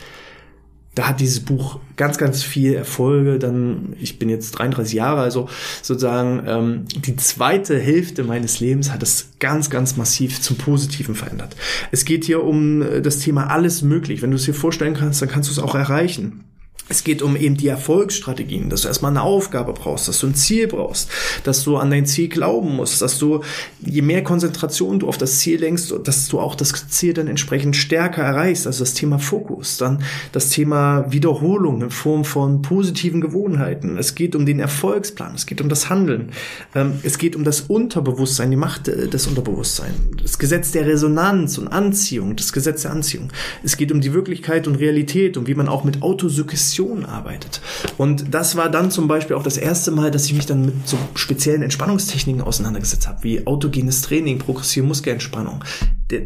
da 0.95 1.07
hat 1.07 1.19
dieses 1.19 1.39
Buch 1.39 1.79
ganz, 1.95 2.17
ganz 2.17 2.43
viel 2.43 2.75
Erfolge. 2.75 3.39
Dann, 3.39 3.95
ich 3.99 4.19
bin 4.19 4.29
jetzt 4.29 4.51
33 4.51 4.93
Jahre, 4.93 5.21
also 5.21 5.49
sozusagen 5.81 6.43
ähm, 6.45 6.85
die 6.87 7.15
zweite 7.15 7.79
Hälfte 7.79 8.23
meines 8.23 8.59
Lebens 8.59 8.91
hat 8.91 9.01
es 9.01 9.29
ganz, 9.39 9.69
ganz 9.69 9.97
massiv 9.97 10.41
zum 10.41 10.57
Positiven 10.57 11.15
verändert. 11.15 11.55
Es 11.91 12.05
geht 12.05 12.25
hier 12.25 12.43
um 12.43 12.81
äh, 12.81 13.01
das 13.01 13.19
Thema 13.19 13.47
alles 13.47 13.81
möglich. 13.81 14.21
Wenn 14.21 14.31
du 14.31 14.35
es 14.35 14.43
dir 14.43 14.53
vorstellen 14.53 14.93
kannst, 14.93 15.21
dann 15.21 15.29
kannst 15.29 15.49
du 15.49 15.53
es 15.53 15.59
auch 15.59 15.75
erreichen. 15.75 16.43
Es 16.89 17.05
geht 17.05 17.21
um 17.21 17.37
eben 17.37 17.55
die 17.55 17.69
Erfolgsstrategien, 17.69 18.69
dass 18.69 18.81
du 18.81 18.89
erstmal 18.89 19.11
eine 19.11 19.21
Aufgabe 19.21 19.71
brauchst, 19.71 20.09
dass 20.09 20.19
du 20.19 20.27
ein 20.27 20.35
Ziel 20.35 20.67
brauchst, 20.67 21.09
dass 21.45 21.63
du 21.63 21.77
an 21.77 21.89
dein 21.89 22.05
Ziel 22.05 22.27
glauben 22.27 22.75
musst, 22.75 23.01
dass 23.01 23.17
du, 23.17 23.41
je 23.79 24.01
mehr 24.01 24.21
Konzentration 24.21 24.99
du 24.99 25.07
auf 25.07 25.17
das 25.17 25.39
Ziel 25.39 25.61
lenkst, 25.61 25.93
dass 26.03 26.27
du 26.27 26.41
auch 26.41 26.55
das 26.55 26.89
Ziel 26.89 27.13
dann 27.13 27.27
entsprechend 27.27 27.77
stärker 27.77 28.21
erreichst, 28.21 28.67
also 28.67 28.83
das 28.83 28.93
Thema 28.93 29.17
Fokus, 29.17 29.77
dann 29.77 30.03
das 30.33 30.49
Thema 30.49 31.05
Wiederholung 31.09 31.81
in 31.81 31.89
Form 31.89 32.25
von 32.25 32.61
positiven 32.61 33.21
Gewohnheiten. 33.21 33.97
Es 33.97 34.13
geht 34.13 34.35
um 34.35 34.45
den 34.45 34.59
Erfolgsplan, 34.59 35.35
es 35.35 35.45
geht 35.45 35.61
um 35.61 35.69
das 35.69 35.89
Handeln, 35.89 36.31
ähm, 36.75 36.99
es 37.03 37.17
geht 37.17 37.37
um 37.37 37.45
das 37.45 37.61
Unterbewusstsein, 37.61 38.51
die 38.51 38.57
Macht 38.57 38.89
äh, 38.89 39.07
des 39.07 39.25
Unterbewusstseins, 39.25 39.95
das 40.21 40.37
Gesetz 40.37 40.71
der 40.71 40.85
Resonanz 40.85 41.57
und 41.57 41.69
Anziehung, 41.69 42.35
das 42.35 42.51
Gesetz 42.51 42.81
der 42.81 42.91
Anziehung. 42.91 43.31
Es 43.63 43.77
geht 43.77 43.93
um 43.93 44.01
die 44.01 44.13
Wirklichkeit 44.13 44.67
und 44.67 44.75
Realität 44.75 45.37
und 45.37 45.47
wie 45.47 45.55
man 45.55 45.69
auch 45.69 45.85
mit 45.85 46.01
Autosuggestion 46.01 46.72
Meditation 46.73 47.05
arbeitet. 47.05 47.61
Und 47.97 48.33
das 48.33 48.55
war 48.55 48.69
dann 48.69 48.91
zum 48.91 49.07
Beispiel 49.07 49.35
auch 49.35 49.43
das 49.43 49.57
erste 49.57 49.91
Mal, 49.91 50.11
dass 50.11 50.25
ich 50.25 50.33
mich 50.33 50.45
dann 50.45 50.65
mit 50.65 50.87
so 50.87 50.97
speziellen 51.15 51.61
Entspannungstechniken 51.61 52.41
auseinandergesetzt 52.41 53.07
habe, 53.07 53.23
wie 53.23 53.45
autogenes 53.45 54.01
Training, 54.01 54.39
progressive 54.39 54.85
Muskelentspannung. 54.85 55.63
Der, 56.09 56.21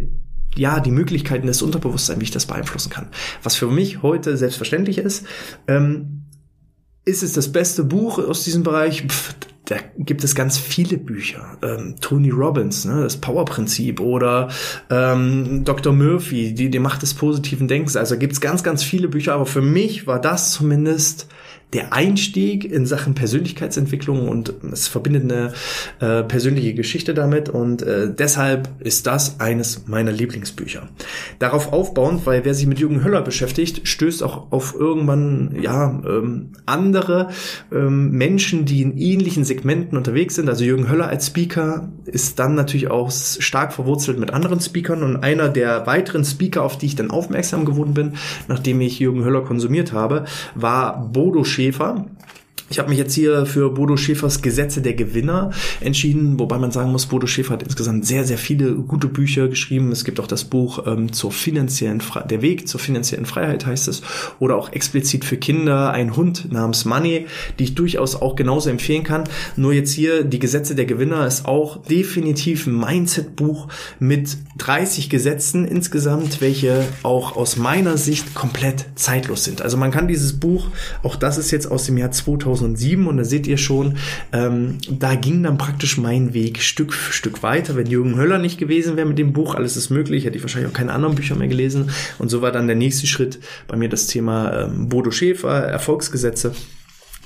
ja, 0.55 0.79
die 0.79 0.91
Möglichkeiten 0.91 1.45
des 1.45 1.61
Unterbewusstseins, 1.61 2.19
wie 2.19 2.23
ich 2.23 2.31
das 2.31 2.47
beeinflussen 2.47 2.89
kann. 2.89 3.07
Was 3.43 3.55
für 3.55 3.67
mich 3.67 4.01
heute 4.01 4.37
selbstverständlich 4.37 4.97
ist, 4.97 5.25
ähm, 5.67 6.16
ist 7.07 7.23
es 7.23 7.33
das 7.33 7.51
beste 7.51 7.85
Buch 7.85 8.19
aus 8.19 8.43
diesem 8.43 8.63
Bereich? 8.63 9.03
Pff, 9.07 9.33
da 9.65 9.77
gibt 9.97 10.23
es 10.23 10.35
ganz 10.35 10.57
viele 10.57 10.97
Bücher. 10.97 11.57
Ähm, 11.61 11.95
Tony 12.01 12.29
Robbins, 12.29 12.85
ne, 12.85 13.03
das 13.03 13.17
Power-Prinzip 13.17 13.99
oder 14.01 14.49
ähm, 14.89 15.63
Dr. 15.63 15.93
Murphy, 15.93 16.53
die, 16.53 16.69
die 16.69 16.79
Macht 16.79 17.01
des 17.01 17.13
positiven 17.13 17.67
Denkens. 17.67 17.95
Also 17.95 18.17
gibt 18.17 18.33
es 18.33 18.41
ganz, 18.41 18.61
ganz 18.61 18.83
viele 18.83 19.07
Bücher, 19.07 19.33
aber 19.33 19.45
für 19.45 19.61
mich 19.61 20.05
war 20.05 20.19
das 20.19 20.51
zumindest 20.51 21.27
der 21.73 21.91
Einstieg 21.91 22.63
in 22.63 22.85
Sachen 22.85 23.13
Persönlichkeitsentwicklung 23.13 24.29
und 24.29 24.53
es 24.71 24.87
verbindet 24.87 25.23
eine 25.23 25.51
äh, 25.99 26.23
persönliche 26.23 26.73
Geschichte 26.73 27.13
damit 27.13 27.49
und 27.49 27.81
äh, 27.81 28.09
deshalb 28.13 28.69
ist 28.79 29.05
das 29.05 29.41
eines 29.41 29.85
meiner 29.87 30.13
Lieblingsbücher. 30.13 30.87
Darauf 31.39 31.73
aufbauend, 31.73 32.25
weil 32.25 32.45
wer 32.45 32.53
sich 32.53 32.67
mit 32.67 32.79
Jürgen 32.79 33.03
Höller 33.03 33.21
beschäftigt, 33.21 33.85
stößt 33.85 34.23
auch 34.23 34.51
auf 34.51 34.75
irgendwann 34.75 35.57
ja 35.61 36.01
ähm, 36.07 36.53
andere 36.65 37.29
ähm, 37.73 38.11
Menschen, 38.11 38.63
die 38.63 38.81
in 38.81 38.97
ähnlichen 38.97 39.43
Segmenten 39.43 39.97
unterwegs 39.97 40.35
sind. 40.35 40.47
Also 40.47 40.63
Jürgen 40.63 40.89
Höller 40.89 41.09
als 41.09 41.27
Speaker 41.27 41.89
ist 42.05 42.39
dann 42.39 42.55
natürlich 42.55 42.89
auch 42.89 43.11
stark 43.11 43.73
verwurzelt 43.73 44.19
mit 44.19 44.31
anderen 44.31 44.61
Speakern 44.61 45.03
und 45.03 45.17
einer 45.17 45.49
der 45.49 45.85
weiteren 45.85 46.23
Speaker, 46.23 46.63
auf 46.63 46.77
die 46.77 46.85
ich 46.85 46.95
dann 46.95 47.11
aufmerksam 47.11 47.65
geworden 47.65 47.93
bin, 47.93 48.13
nachdem 48.47 48.79
ich 48.79 48.99
Jürgen 48.99 49.25
Höller 49.25 49.41
konsumiert 49.41 49.91
habe, 49.91 50.23
war 50.55 51.11
Bodo 51.11 51.43
Schäfer. 51.57 52.05
Ich 52.69 52.79
habe 52.79 52.89
mich 52.89 52.97
jetzt 52.97 53.13
hier 53.13 53.45
für 53.45 53.69
Bodo 53.69 53.95
Schäfers 53.95 54.41
Gesetze 54.41 54.81
der 54.81 54.93
Gewinner 54.93 55.51
entschieden, 55.79 56.37
wobei 56.37 56.57
man 56.57 56.71
sagen 56.71 56.91
muss, 56.91 57.05
Bodo 57.05 57.25
Schäfer 57.25 57.53
hat 57.53 57.63
insgesamt 57.63 58.05
sehr, 58.05 58.25
sehr 58.25 58.37
viele 58.37 58.73
gute 58.73 59.07
Bücher 59.07 59.47
geschrieben. 59.47 59.89
Es 59.93 60.03
gibt 60.03 60.19
auch 60.19 60.27
das 60.27 60.43
Buch 60.43 60.85
ähm, 60.85 61.13
zur 61.13 61.31
finanziellen 61.31 62.01
Fre 62.01 62.27
Der 62.27 62.41
Weg 62.41 62.67
zur 62.67 62.81
finanziellen 62.81 63.25
Freiheit 63.25 63.65
heißt 63.65 63.87
es, 63.87 64.01
oder 64.39 64.57
auch 64.57 64.73
explizit 64.73 65.23
für 65.23 65.37
Kinder 65.37 65.91
ein 65.91 66.17
Hund 66.17 66.51
namens 66.51 66.83
Money, 66.83 67.27
die 67.57 67.63
ich 67.63 67.75
durchaus 67.75 68.17
auch 68.17 68.35
genauso 68.35 68.69
empfehlen 68.69 69.03
kann. 69.03 69.23
Nur 69.55 69.71
jetzt 69.71 69.93
hier 69.93 70.25
die 70.25 70.39
Gesetze 70.39 70.75
der 70.75 70.85
Gewinner 70.85 71.25
ist 71.25 71.45
auch 71.45 71.81
definitiv 71.85 72.67
ein 72.67 72.77
Mindset-Buch 72.77 73.69
mit 73.99 74.35
30 74.57 75.09
Gesetzen 75.09 75.65
insgesamt, 75.65 76.41
welche 76.41 76.83
auch 77.03 77.37
aus 77.37 77.55
meiner 77.55 77.95
Sicht 77.95 78.33
komplett 78.33 78.87
zeitlos 78.95 79.45
sind. 79.45 79.61
Also 79.61 79.77
man 79.77 79.91
kann 79.91 80.09
dieses 80.09 80.37
Buch, 80.37 80.67
auch 81.01 81.15
das 81.15 81.37
ist 81.37 81.51
jetzt 81.51 81.71
aus 81.71 81.85
dem 81.85 81.97
Jahr 81.97 82.11
2000 82.11 82.56
2007 82.57 83.07
und 83.07 83.17
da 83.17 83.23
seht 83.23 83.47
ihr 83.47 83.57
schon, 83.57 83.97
ähm, 84.33 84.77
da 84.89 85.15
ging 85.15 85.43
dann 85.43 85.57
praktisch 85.57 85.97
mein 85.97 86.33
Weg 86.33 86.61
Stück 86.61 86.93
für 86.93 87.13
Stück 87.13 87.43
weiter. 87.43 87.75
Wenn 87.75 87.87
Jürgen 87.87 88.17
Höller 88.17 88.37
nicht 88.37 88.57
gewesen 88.57 88.97
wäre 88.97 89.07
mit 89.07 89.17
dem 89.17 89.33
Buch, 89.33 89.55
alles 89.55 89.77
ist 89.77 89.89
möglich, 89.89 90.25
hätte 90.25 90.37
ich 90.37 90.43
wahrscheinlich 90.43 90.71
auch 90.71 90.77
keine 90.77 90.93
anderen 90.93 91.15
Bücher 91.15 91.35
mehr 91.35 91.47
gelesen. 91.47 91.89
Und 92.19 92.29
so 92.29 92.41
war 92.41 92.51
dann 92.51 92.67
der 92.67 92.75
nächste 92.75 93.07
Schritt 93.07 93.39
bei 93.67 93.77
mir 93.77 93.89
das 93.89 94.07
Thema 94.07 94.63
ähm, 94.63 94.89
Bodo 94.89 95.11
Schäfer, 95.11 95.63
Erfolgsgesetze 95.63 96.53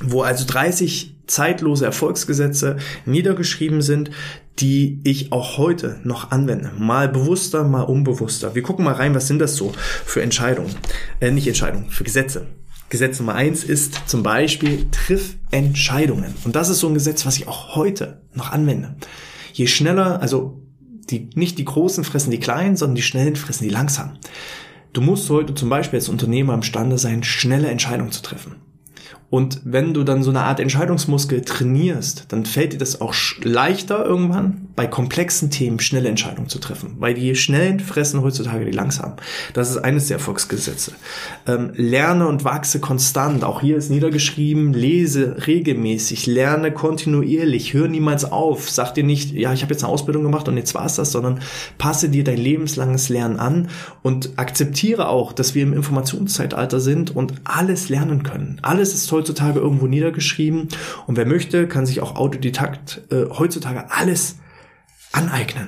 wo 0.04 0.24
also 0.24 0.46
30 0.48 1.16
zeitlose 1.28 1.86
Erfolgsgesetze 1.86 2.78
niedergeschrieben 3.06 3.82
sind, 3.82 4.12
die 4.60 5.00
ich 5.04 5.32
auch 5.32 5.58
heute 5.58 6.00
noch 6.04 6.32
anwende. 6.32 6.72
Mal 6.78 7.08
bewusster, 7.08 7.64
mal 7.64 7.84
unbewusster. 7.84 8.56
Wir 8.56 8.64
gucken 8.64 8.86
mal 8.86 8.94
rein, 8.94 9.16
was 9.16 9.28
sind 9.28 9.40
das 9.40 9.56
so 9.56 9.72
für 10.06 10.22
Entscheidungen? 10.22 10.76
Äh, 11.20 11.32
nicht 11.32 11.48
Entscheidungen, 11.48 11.90
für 11.90 12.04
Gesetze. 12.04 12.48
Gesetz 12.91 13.19
Nummer 13.19 13.36
eins 13.36 13.63
ist 13.63 14.10
zum 14.10 14.21
Beispiel, 14.21 14.86
triff 14.91 15.38
Entscheidungen. 15.50 16.36
Und 16.43 16.57
das 16.57 16.67
ist 16.67 16.79
so 16.79 16.88
ein 16.88 16.93
Gesetz, 16.93 17.25
was 17.25 17.38
ich 17.38 17.48
auch 17.48 17.74
heute 17.74 18.21
noch 18.33 18.51
anwende. 18.51 18.95
Je 19.53 19.65
schneller, 19.65 20.21
also 20.21 20.62
die, 21.10 21.29
nicht 21.33 21.57
die 21.57 21.63
Großen 21.63 22.03
fressen 22.03 22.31
die 22.31 22.39
Kleinen, 22.39 22.75
sondern 22.75 22.95
die 22.95 23.01
Schnellen 23.01 23.38
fressen 23.38 23.63
die 23.63 23.69
Langsamen. 23.69 24.19
Du 24.91 25.00
musst 25.00 25.29
heute 25.29 25.55
zum 25.55 25.69
Beispiel 25.69 26.00
als 26.00 26.10
Unternehmer 26.10 26.53
imstande 26.53 26.98
sein, 26.98 27.24
schnelle 27.24 27.69
Entscheidungen 27.69 28.12
zu 28.12 28.21
treffen. 28.21 28.57
Und 29.32 29.62
wenn 29.64 29.94
du 29.94 30.04
dann 30.04 30.24
so 30.24 30.30
eine 30.30 30.42
Art 30.42 30.60
Entscheidungsmuskel 30.60 31.42
trainierst, 31.42 32.26
dann 32.28 32.46
fällt 32.46 32.74
dir 32.74 32.78
das 32.78 33.00
auch 33.00 33.16
leichter 33.42 34.06
irgendwann 34.06 34.68
bei 34.76 34.88
komplexen 34.88 35.50
Themen 35.50 35.80
schnelle 35.80 36.10
Entscheidungen 36.10 36.50
zu 36.50 36.60
treffen. 36.60 36.98
Weil 37.00 37.14
die 37.14 37.34
schnellen 37.36 37.80
fressen 37.80 38.22
heutzutage 38.22 38.66
die 38.66 38.72
langsamen. 38.72 39.14
Das 39.54 39.70
ist 39.70 39.78
eines 39.78 40.08
der 40.08 40.18
Erfolgsgesetze. 40.18 40.92
Ähm, 41.48 41.72
lerne 41.76 42.28
und 42.28 42.44
wachse 42.44 42.82
konstant. 42.82 43.46
Auch 43.46 43.62
hier 43.62 43.78
ist 43.78 43.90
niedergeschrieben, 43.90 44.74
lese 44.74 45.48
regelmäßig, 45.48 46.28
lerne 46.28 46.74
kontinuierlich, 46.74 47.74
hör 47.74 47.88
niemals 47.88 48.30
auf. 48.30 48.70
Sag 48.70 48.96
dir 48.96 49.06
nicht, 49.06 49.32
ja, 49.32 49.54
ich 49.54 49.62
habe 49.62 49.74
jetzt 49.74 49.86
eine 49.86 49.94
Ausbildung 49.94 50.24
gemacht 50.24 50.50
und 50.50 50.58
jetzt 50.58 50.76
war's 50.76 50.96
das, 50.96 51.14
sondern 51.14 51.40
passe 51.78 52.10
dir 52.10 52.26
dein 52.26 52.38
lebenslanges 52.38 53.08
Lernen 53.08 53.40
an 53.40 53.70
und 54.02 54.32
akzeptiere 54.36 55.08
auch, 55.08 55.32
dass 55.32 55.56
wir 55.56 55.64
im 55.64 55.72
Informationszeitalter 55.72 56.82
sind 56.82 57.16
und 57.16 57.36
alles 57.46 57.88
lernen 57.88 58.24
können. 58.24 58.60
Alles 58.62 58.94
ist 58.94 59.08
toll 59.08 59.21
heutzutage 59.22 59.60
irgendwo 59.60 59.86
niedergeschrieben 59.86 60.68
und 61.06 61.16
wer 61.16 61.28
möchte, 61.28 61.68
kann 61.68 61.86
sich 61.86 62.01
auch 62.01 62.16
Autodidakt 62.16 63.04
äh, 63.12 63.30
heutzutage 63.30 63.92
alles 63.92 64.38
aneignen. 65.12 65.68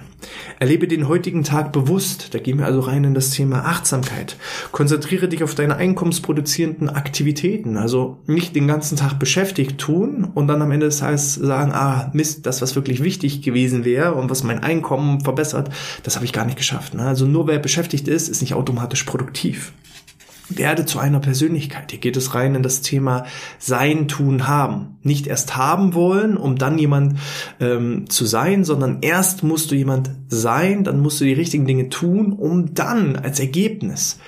Erlebe 0.58 0.88
den 0.88 1.08
heutigen 1.08 1.44
Tag 1.44 1.72
bewusst. 1.72 2.34
Da 2.34 2.40
gehen 2.40 2.58
wir 2.58 2.66
also 2.66 2.80
rein 2.80 3.04
in 3.04 3.14
das 3.14 3.30
Thema 3.30 3.66
Achtsamkeit. 3.66 4.38
Konzentriere 4.72 5.28
dich 5.28 5.44
auf 5.44 5.54
deine 5.54 5.76
einkommensproduzierenden 5.76 6.90
Aktivitäten. 6.90 7.78
Also 7.78 8.20
nicht 8.26 8.56
den 8.56 8.68
ganzen 8.68 8.98
Tag 8.98 9.20
beschäftigt 9.20 9.78
tun 9.78 10.24
und 10.34 10.48
dann 10.48 10.62
am 10.62 10.72
Ende 10.72 10.86
des 10.86 11.00
Tages 11.00 11.36
sagen, 11.36 11.74
ah, 11.74 12.10
Mist, 12.14 12.46
das, 12.46 12.62
was 12.62 12.76
wirklich 12.76 13.04
wichtig 13.04 13.42
gewesen 13.42 13.84
wäre 13.86 14.14
und 14.14 14.32
was 14.32 14.44
mein 14.44 14.64
Einkommen 14.64 15.22
verbessert, 15.22 15.70
das 16.04 16.16
habe 16.16 16.26
ich 16.26 16.34
gar 16.34 16.46
nicht 16.46 16.58
geschafft. 16.58 16.94
Ne? 16.94 17.04
Also 17.06 17.26
nur 17.26 17.46
wer 17.48 17.60
beschäftigt 17.60 18.08
ist, 18.08 18.30
ist 18.30 18.42
nicht 18.42 18.54
automatisch 18.54 19.04
produktiv 19.04 19.74
werde 20.50 20.86
zu 20.86 21.00
einer 21.00 21.20
Persönlichkeit. 21.20 21.92
Hier 21.92 22.00
geht 22.00 22.18
es 22.18 22.34
rein 22.36 22.56
in 22.56 22.64
das 22.64 22.82
Thema 22.82 23.26
Sein, 23.60 24.08
Tun, 24.08 24.48
Haben. 24.48 24.98
Nicht 25.02 25.28
erst 25.28 25.56
haben 25.56 25.94
wollen, 25.94 26.38
um 26.38 26.58
dann 26.58 26.78
jemand 26.78 27.18
ähm, 27.60 28.10
zu 28.10 28.26
sein, 28.26 28.64
sondern 28.64 29.00
erst 29.02 29.44
musst 29.44 29.72
du 29.72 29.76
jemand 29.76 30.12
sein, 30.28 30.84
dann 30.84 31.00
musst 31.00 31.22
du 31.22 31.26
die 31.26 31.34
richtigen 31.34 31.66
Dinge 31.66 31.90
tun, 31.90 32.34
um 32.34 32.74
dann 32.74 33.16
als 33.16 33.40
Ergebnis 33.40 34.20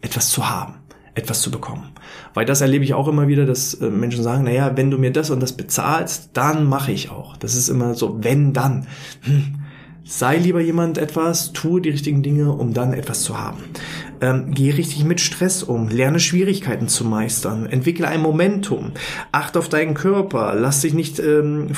etwas 0.00 0.30
zu 0.30 0.48
haben, 0.48 0.74
etwas 1.14 1.42
zu 1.42 1.50
bekommen. 1.50 1.90
Weil 2.34 2.46
das 2.46 2.60
erlebe 2.60 2.84
ich 2.84 2.94
auch 2.94 3.08
immer 3.08 3.28
wieder, 3.28 3.46
dass 3.46 3.74
äh, 3.74 3.90
Menschen 3.90 4.22
sagen, 4.22 4.44
naja, 4.44 4.76
wenn 4.76 4.90
du 4.90 4.98
mir 4.98 5.12
das 5.12 5.30
und 5.30 5.40
das 5.40 5.52
bezahlst, 5.52 6.30
dann 6.34 6.64
mache 6.64 6.92
ich 6.92 7.10
auch. 7.10 7.36
Das 7.36 7.54
ist 7.54 7.68
immer 7.68 7.94
so, 7.94 8.22
wenn 8.22 8.52
dann. 8.52 8.86
Hm. 9.22 9.54
Sei 10.10 10.38
lieber 10.38 10.62
jemand 10.62 10.96
etwas, 10.96 11.52
tue 11.52 11.82
die 11.82 11.90
richtigen 11.90 12.22
Dinge, 12.22 12.50
um 12.50 12.72
dann 12.72 12.94
etwas 12.94 13.24
zu 13.24 13.38
haben. 13.38 13.58
Ähm, 14.22 14.52
geh 14.54 14.70
richtig 14.70 15.04
mit 15.04 15.20
Stress 15.20 15.62
um, 15.62 15.90
lerne 15.90 16.18
Schwierigkeiten 16.18 16.88
zu 16.88 17.04
meistern, 17.04 17.66
entwickle 17.66 18.08
ein 18.08 18.22
Momentum, 18.22 18.92
achte 19.32 19.58
auf 19.58 19.68
deinen 19.68 19.92
Körper, 19.92 20.54
lass 20.54 20.80
dich 20.80 20.94
nicht 20.94 21.18
ähm, 21.18 21.72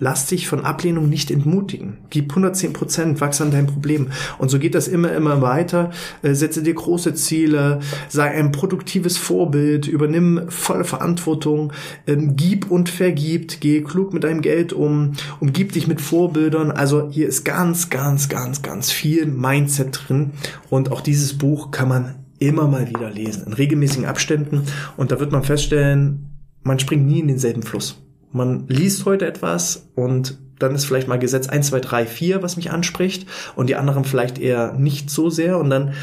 lass 0.00 0.26
dich 0.26 0.48
von 0.48 0.64
Ablehnung 0.64 1.08
nicht 1.08 1.30
entmutigen. 1.30 1.98
Gib 2.10 2.30
110 2.30 2.72
Prozent, 2.72 3.20
wachs 3.20 3.40
an 3.40 3.50
deinem 3.50 3.66
Problem. 3.66 4.08
Und 4.38 4.50
so 4.50 4.58
geht 4.58 4.74
das 4.74 4.88
immer, 4.88 5.12
immer 5.12 5.42
weiter. 5.42 5.90
Äh, 6.22 6.34
setze 6.34 6.62
dir 6.62 6.74
große 6.74 7.14
Ziele, 7.14 7.80
sei 8.08 8.30
ein 8.30 8.52
produktives 8.52 9.18
Vorbild, 9.18 9.86
übernimm 9.86 10.42
volle 10.48 10.84
Verantwortung, 10.84 11.72
ähm, 12.06 12.36
gib 12.36 12.70
und 12.70 12.88
vergib, 12.88 13.60
geh 13.60 13.82
klug 13.82 14.12
mit 14.12 14.24
deinem 14.24 14.42
Geld 14.42 14.72
um, 14.72 15.12
umgib 15.40 15.72
dich 15.72 15.86
mit 15.86 16.00
Vorbildern. 16.00 16.70
Also 16.70 17.08
hier 17.10 17.28
ist 17.28 17.44
ganz, 17.44 17.90
ganz, 17.90 18.28
ganz, 18.28 18.62
ganz 18.62 18.90
viel 18.90 19.26
Mindset 19.26 20.00
drin. 20.08 20.30
Und 20.70 20.90
auch 20.90 21.00
dieses 21.00 21.38
Buch 21.38 21.70
kann 21.70 21.88
man 21.88 22.14
immer 22.38 22.66
mal 22.66 22.88
wieder 22.88 23.10
lesen, 23.10 23.44
in 23.46 23.52
regelmäßigen 23.52 24.04
Abständen. 24.04 24.62
Und 24.96 25.12
da 25.12 25.20
wird 25.20 25.32
man 25.32 25.44
feststellen, 25.44 26.32
man 26.62 26.78
springt 26.78 27.06
nie 27.06 27.20
in 27.20 27.28
denselben 27.28 27.62
Fluss. 27.62 28.01
Man 28.32 28.66
liest 28.68 29.04
heute 29.04 29.26
etwas 29.26 29.88
und 29.94 30.38
dann 30.58 30.74
ist 30.74 30.84
vielleicht 30.84 31.08
mal 31.08 31.18
Gesetz 31.18 31.48
1, 31.48 31.68
2, 31.68 31.80
3, 31.80 32.06
4, 32.06 32.42
was 32.42 32.56
mich 32.56 32.70
anspricht 32.70 33.26
und 33.56 33.68
die 33.68 33.76
anderen 33.76 34.04
vielleicht 34.04 34.38
eher 34.38 34.72
nicht 34.74 35.10
so 35.10 35.28
sehr 35.28 35.58
und 35.58 35.70
dann 35.70 35.94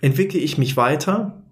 entwickle 0.00 0.40
ich 0.40 0.58
mich 0.58 0.76
weiter. 0.76 1.42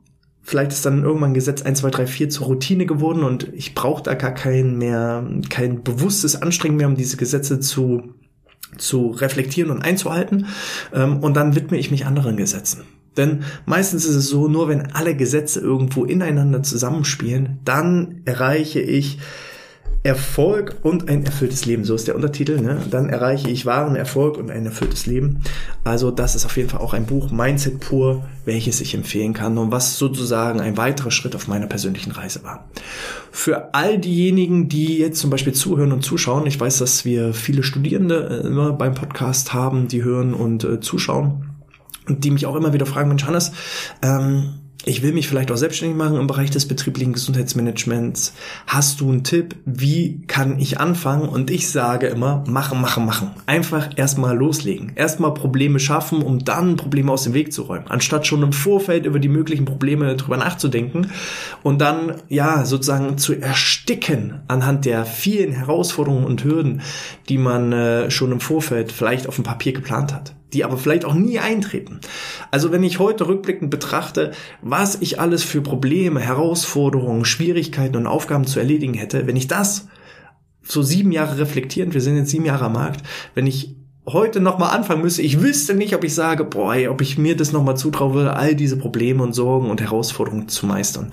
Vielleicht 0.43 0.73
ist 0.73 0.85
dann 0.85 1.05
irgendwann 1.05 1.35
Gesetz 1.35 1.63
1, 1.63 1.81
2, 1.81 1.91
3, 1.91 2.07
4 2.07 2.31
zur 2.31 2.47
Routine 2.47 2.87
geworden 2.87 3.23
und 3.23 3.53
ich 3.55 3.75
brauche 3.75 4.03
da 4.03 4.15
gar 4.15 4.33
kein 4.33 4.77
mehr, 4.77 5.25
kein 5.51 5.83
bewusstes 5.83 6.41
Anstrengen 6.41 6.77
mehr, 6.77 6.89
um 6.89 6.97
diese 6.97 7.17
Gesetze 7.17 7.61
zu, 7.61 8.15
zu 8.77 9.09
reflektieren 9.09 9.71
und 9.71 9.83
einzuhalten. 9.83 10.47
Ähm, 10.93 11.19
und 11.19 11.35
dann 11.35 11.55
widme 11.55 11.79
ich 11.79 11.91
mich 11.91 12.07
anderen 12.07 12.37
Gesetzen. 12.37 12.83
Denn 13.17 13.45
meistens 13.67 14.05
ist 14.05 14.17
es 14.17 14.29
so, 14.29 14.49
nur 14.49 14.69
wenn 14.69 14.93
alle 14.93 15.15
Gesetze 15.15 15.61
irgendwo 15.61 16.05
ineinander 16.05 16.63
zusammenspielen, 16.63 17.61
dann 17.65 18.23
erreiche 18.25 18.81
ich 18.81 19.19
Erfolg 20.05 20.77
und 20.83 21.09
ein 21.09 21.25
erfülltes 21.25 21.65
Leben. 21.65 21.85
So 21.85 21.95
ist 21.95 22.09
der 22.09 22.17
Untertitel. 22.17 22.61
Ne? 22.61 22.81
Dann 22.91 23.09
erreiche 23.09 23.49
ich 23.49 23.67
wahren 23.67 23.95
Erfolg 23.95 24.37
und 24.37 24.51
ein 24.51 24.67
erfülltes 24.67 25.07
Leben. 25.07 25.41
Also 25.85 26.11
das 26.11 26.35
ist 26.35 26.45
auf 26.45 26.57
jeden 26.57 26.69
Fall 26.69 26.81
auch 26.81 26.93
ein 26.93 27.07
Buch, 27.07 27.31
Mindset 27.31 27.79
pur, 27.79 28.25
welches 28.45 28.81
ich 28.81 28.95
empfehlen 28.95 29.33
kann 29.33 29.59
und 29.59 29.71
was 29.71 29.99
sozusagen 29.99 30.61
ein 30.61 30.77
weiterer 30.77 31.13
Schritt 31.13 31.37
auf 31.37 31.47
meiner 31.47 31.67
persönlichen 31.67 32.11
Reise 32.11 32.43
war. 32.43 32.69
Für 33.31 33.75
all 33.75 33.99
diejenigen, 33.99 34.69
die 34.69 34.99
jetzt 34.99 35.21
zum 35.21 35.31
Beispiel 35.31 35.53
zuhören 35.53 35.93
und 35.93 36.03
zuschauen, 36.03 36.47
ich 36.47 36.59
weiß, 36.59 36.79
dass 36.79 37.05
wir 37.05 37.33
viele 37.33 37.63
Studierende 37.63 38.43
äh, 38.43 38.47
immer 38.47 38.73
beim 38.73 38.95
Podcast 38.95 39.55
haben, 39.55 39.87
die 39.87 40.03
hören 40.03 40.35
und 40.35 40.65
äh, 40.65 40.81
zuschauen 40.81 41.49
und 42.09 42.25
die 42.25 42.33
mich 42.33 42.47
auch 42.47 42.57
immer 42.57 42.73
wieder 42.73 42.87
fragen, 42.87 43.09
Mensch 43.09 43.25
Hannes, 43.25 43.53
ähm, 44.03 44.55
ich 44.85 45.03
will 45.03 45.13
mich 45.13 45.29
vielleicht 45.29 45.53
auch 45.53 45.57
selbstständig 45.57 45.97
machen 45.97 46.17
im 46.17 46.27
Bereich 46.27 46.51
des 46.51 46.67
betrieblichen 46.67 47.13
Gesundheitsmanagements. 47.13 48.33
Hast 48.67 49.01
du 49.01 49.11
einen 49.11 49.23
Tipp? 49.23 49.55
Wie 49.65 50.23
kann 50.27 50.59
ich 50.59 50.81
anfangen? 50.81 51.29
Und 51.29 51.51
ich 51.51 51.71
sage 51.71 52.09
immer, 52.09 52.43
machen, 52.49 52.81
machen, 52.81 53.07
machen. 53.07 53.31
Einfach 53.47 53.91
erstmal 53.97 54.37
loslegen. 54.37 54.93
Erstmal 54.97 55.35
Probleme 55.35 55.79
schaffen, 55.79 56.23
um 56.23 56.41
dann 56.41 56.77
Probleme 56.77 57.13
aus 57.13 57.25
dem 57.25 57.35
Weg 57.35 57.53
zu 57.53 57.63
räumen. 57.63 57.87
Anstatt 57.89 58.27
schon 58.27 58.43
im 58.43 58.53
Vorfeld 58.53 59.07
über 59.07 59.21
die 59.21 59.29
möglichen 59.29 59.67
Probleme 59.67 60.17
drüber 60.17 60.37
nachzudenken 60.37 61.13
und 61.63 61.81
dann, 61.81 62.17
ja, 62.29 62.65
sozusagen 62.65 63.19
zu 63.19 63.35
ersticken 63.35 64.41
anhand 64.49 64.85
der 64.85 65.05
vielen 65.05 65.53
Herausforderungen 65.53 66.25
und 66.25 66.43
Hürden, 66.43 66.83
die 67.29 67.39
man 67.39 67.73
äh, 67.73 68.11
schon 68.11 68.33
im 68.33 68.41
Vorfeld 68.41 68.91
vielleicht 68.91 69.29
auf 69.29 69.37
dem 69.37 69.45
Papier 69.45 69.73
geplant 69.73 70.13
hat 70.13 70.35
die 70.53 70.65
aber 70.65 70.77
vielleicht 70.79 71.05
auch 71.05 71.15
nie 71.15 71.39
eintreten. 71.39 72.01
Also 72.51 72.73
wenn 72.73 72.83
ich 72.83 72.99
heute 72.99 73.27
rückblickend 73.27 73.71
betrachte, 73.71 74.33
was 74.61 74.99
ich 75.01 75.21
alles 75.21 75.43
für 75.43 75.63
Probleme, 75.63 76.21
Herausforderungen, 76.21 77.25
Schwierigkeiten 77.25 77.97
und 77.97 78.07
Aufgaben 78.07 78.47
zu 78.47 78.59
erledigen 78.59 78.95
hätte, 78.95 79.27
wenn 79.27 79.37
ich 79.37 79.49
das 79.49 79.89
so 80.63 80.83
sieben 80.83 81.13
Jahre 81.13 81.39
reflektierend, 81.39 81.95
wir 81.95 82.01
sind 82.01 82.17
jetzt 82.17 82.31
sieben 82.31 82.45
Jahre 82.45 82.67
am 82.67 82.75
Markt, 82.75 83.05
wenn 83.35 83.47
ich 83.47 83.77
heute 84.07 84.41
nochmal 84.41 84.77
anfangen 84.77 85.03
müsste, 85.03 85.23
ich 85.23 85.41
wüsste 85.41 85.75
nicht, 85.75 85.95
ob 85.95 86.05
ich 86.05 86.15
sage, 86.15 86.45
boah, 86.45 86.75
ey, 86.75 86.89
ob 86.89 87.01
ich 87.01 87.19
mir 87.19 87.37
das 87.37 87.53
nochmal 87.53 87.77
zutrauen 87.77 88.15
würde, 88.15 88.35
all 88.35 88.55
diese 88.55 88.77
Probleme 88.77 89.23
und 89.23 89.33
Sorgen 89.33 89.71
und 89.71 89.81
Herausforderungen 89.81 90.49
zu 90.49 90.67
meistern. 90.67 91.13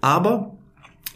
Aber 0.00 0.56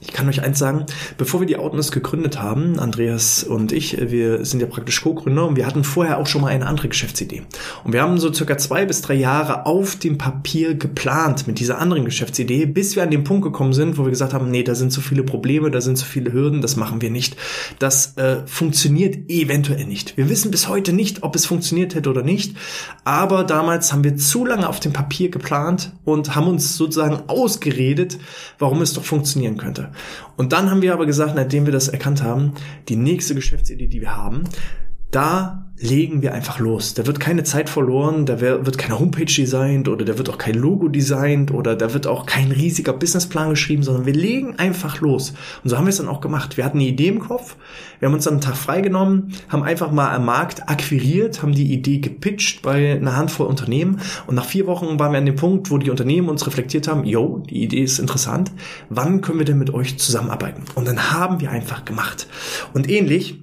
ich 0.00 0.12
kann 0.12 0.28
euch 0.28 0.42
eins 0.42 0.58
sagen, 0.58 0.84
bevor 1.16 1.40
wir 1.40 1.46
die 1.46 1.56
Outness 1.56 1.90
gegründet 1.90 2.40
haben, 2.40 2.78
Andreas 2.78 3.42
und 3.42 3.72
ich, 3.72 3.96
wir 4.10 4.44
sind 4.44 4.60
ja 4.60 4.66
praktisch 4.66 5.02
Co-Gründer 5.02 5.46
und 5.46 5.56
wir 5.56 5.66
hatten 5.66 5.84
vorher 5.84 6.18
auch 6.18 6.26
schon 6.26 6.42
mal 6.42 6.48
eine 6.48 6.66
andere 6.66 6.88
Geschäftsidee. 6.88 7.42
Und 7.84 7.92
wir 7.92 8.02
haben 8.02 8.18
so 8.18 8.32
circa 8.32 8.58
zwei 8.58 8.84
bis 8.84 9.00
drei 9.00 9.14
Jahre 9.14 9.66
auf 9.66 9.96
dem 9.96 10.18
Papier 10.18 10.74
geplant 10.74 11.46
mit 11.46 11.58
dieser 11.58 11.78
anderen 11.78 12.04
Geschäftsidee, 12.04 12.66
bis 12.66 12.96
wir 12.96 13.02
an 13.02 13.10
den 13.10 13.24
Punkt 13.24 13.44
gekommen 13.44 13.72
sind, 13.72 13.96
wo 13.96 14.04
wir 14.04 14.10
gesagt 14.10 14.34
haben, 14.34 14.50
nee, 14.50 14.62
da 14.62 14.74
sind 14.74 14.92
so 14.92 15.00
viele 15.00 15.22
Probleme, 15.22 15.70
da 15.70 15.80
sind 15.80 15.96
so 15.96 16.04
viele 16.04 16.32
Hürden, 16.32 16.60
das 16.60 16.76
machen 16.76 17.00
wir 17.00 17.10
nicht. 17.10 17.36
Das 17.78 18.16
äh, 18.16 18.46
funktioniert 18.46 19.30
eventuell 19.30 19.86
nicht. 19.86 20.16
Wir 20.16 20.28
wissen 20.28 20.50
bis 20.50 20.68
heute 20.68 20.92
nicht, 20.92 21.22
ob 21.22 21.34
es 21.34 21.46
funktioniert 21.46 21.94
hätte 21.94 22.10
oder 22.10 22.22
nicht, 22.22 22.56
aber 23.04 23.44
damals 23.44 23.92
haben 23.92 24.04
wir 24.04 24.16
zu 24.16 24.44
lange 24.44 24.68
auf 24.68 24.80
dem 24.80 24.92
Papier 24.92 25.30
geplant 25.30 25.92
und 26.04 26.34
haben 26.34 26.48
uns 26.48 26.76
sozusagen 26.76 27.22
ausgeredet, 27.28 28.18
warum 28.58 28.82
es 28.82 28.92
doch 28.92 29.04
funktionieren 29.04 29.56
könnte. 29.56 29.83
Und 30.36 30.52
dann 30.52 30.70
haben 30.70 30.82
wir 30.82 30.92
aber 30.92 31.06
gesagt, 31.06 31.34
nachdem 31.34 31.66
wir 31.66 31.72
das 31.72 31.88
erkannt 31.88 32.22
haben, 32.22 32.52
die 32.88 32.96
nächste 32.96 33.34
Geschäftsidee, 33.34 33.86
die 33.86 34.00
wir 34.00 34.16
haben, 34.16 34.44
da 35.14 35.60
legen 35.76 36.22
wir 36.22 36.32
einfach 36.32 36.60
los. 36.60 36.94
Da 36.94 37.06
wird 37.06 37.20
keine 37.20 37.42
Zeit 37.42 37.68
verloren, 37.68 38.26
da 38.26 38.40
wird 38.40 38.78
keine 38.78 38.98
Homepage 38.98 39.24
designt 39.24 39.88
oder 39.88 40.04
da 40.04 40.18
wird 40.18 40.30
auch 40.30 40.38
kein 40.38 40.54
Logo 40.54 40.88
designt 40.88 41.52
oder 41.52 41.76
da 41.76 41.92
wird 41.92 42.06
auch 42.06 42.26
kein 42.26 42.52
riesiger 42.52 42.92
Businessplan 42.92 43.50
geschrieben, 43.50 43.82
sondern 43.82 44.06
wir 44.06 44.14
legen 44.14 44.56
einfach 44.58 45.00
los. 45.00 45.34
Und 45.62 45.70
so 45.70 45.76
haben 45.76 45.84
wir 45.84 45.90
es 45.90 45.98
dann 45.98 46.08
auch 46.08 46.20
gemacht. 46.20 46.56
Wir 46.56 46.64
hatten 46.64 46.78
eine 46.78 46.86
Idee 46.86 47.08
im 47.08 47.18
Kopf, 47.18 47.56
wir 47.98 48.06
haben 48.06 48.14
uns 48.14 48.24
dann 48.24 48.34
einen 48.34 48.40
Tag 48.40 48.56
freigenommen, 48.56 49.34
haben 49.48 49.62
einfach 49.62 49.90
mal 49.90 50.14
am 50.14 50.24
Markt 50.24 50.68
akquiriert, 50.68 51.42
haben 51.42 51.52
die 51.52 51.72
Idee 51.72 51.98
gepitcht 51.98 52.62
bei 52.62 52.92
einer 52.92 53.16
Handvoll 53.16 53.46
Unternehmen 53.46 54.00
und 54.26 54.36
nach 54.36 54.46
vier 54.46 54.66
Wochen 54.66 54.98
waren 54.98 55.12
wir 55.12 55.18
an 55.18 55.26
dem 55.26 55.36
Punkt, 55.36 55.70
wo 55.70 55.78
die 55.78 55.90
Unternehmen 55.90 56.28
uns 56.28 56.46
reflektiert 56.46 56.88
haben, 56.88 57.04
yo, 57.04 57.42
die 57.50 57.62
Idee 57.62 57.82
ist 57.82 57.98
interessant, 57.98 58.52
wann 58.88 59.20
können 59.20 59.38
wir 59.38 59.46
denn 59.46 59.58
mit 59.58 59.74
euch 59.74 59.98
zusammenarbeiten? 59.98 60.62
Und 60.76 60.88
dann 60.88 61.12
haben 61.12 61.40
wir 61.40 61.50
einfach 61.50 61.84
gemacht. 61.84 62.28
Und 62.72 62.88
ähnlich 62.88 63.38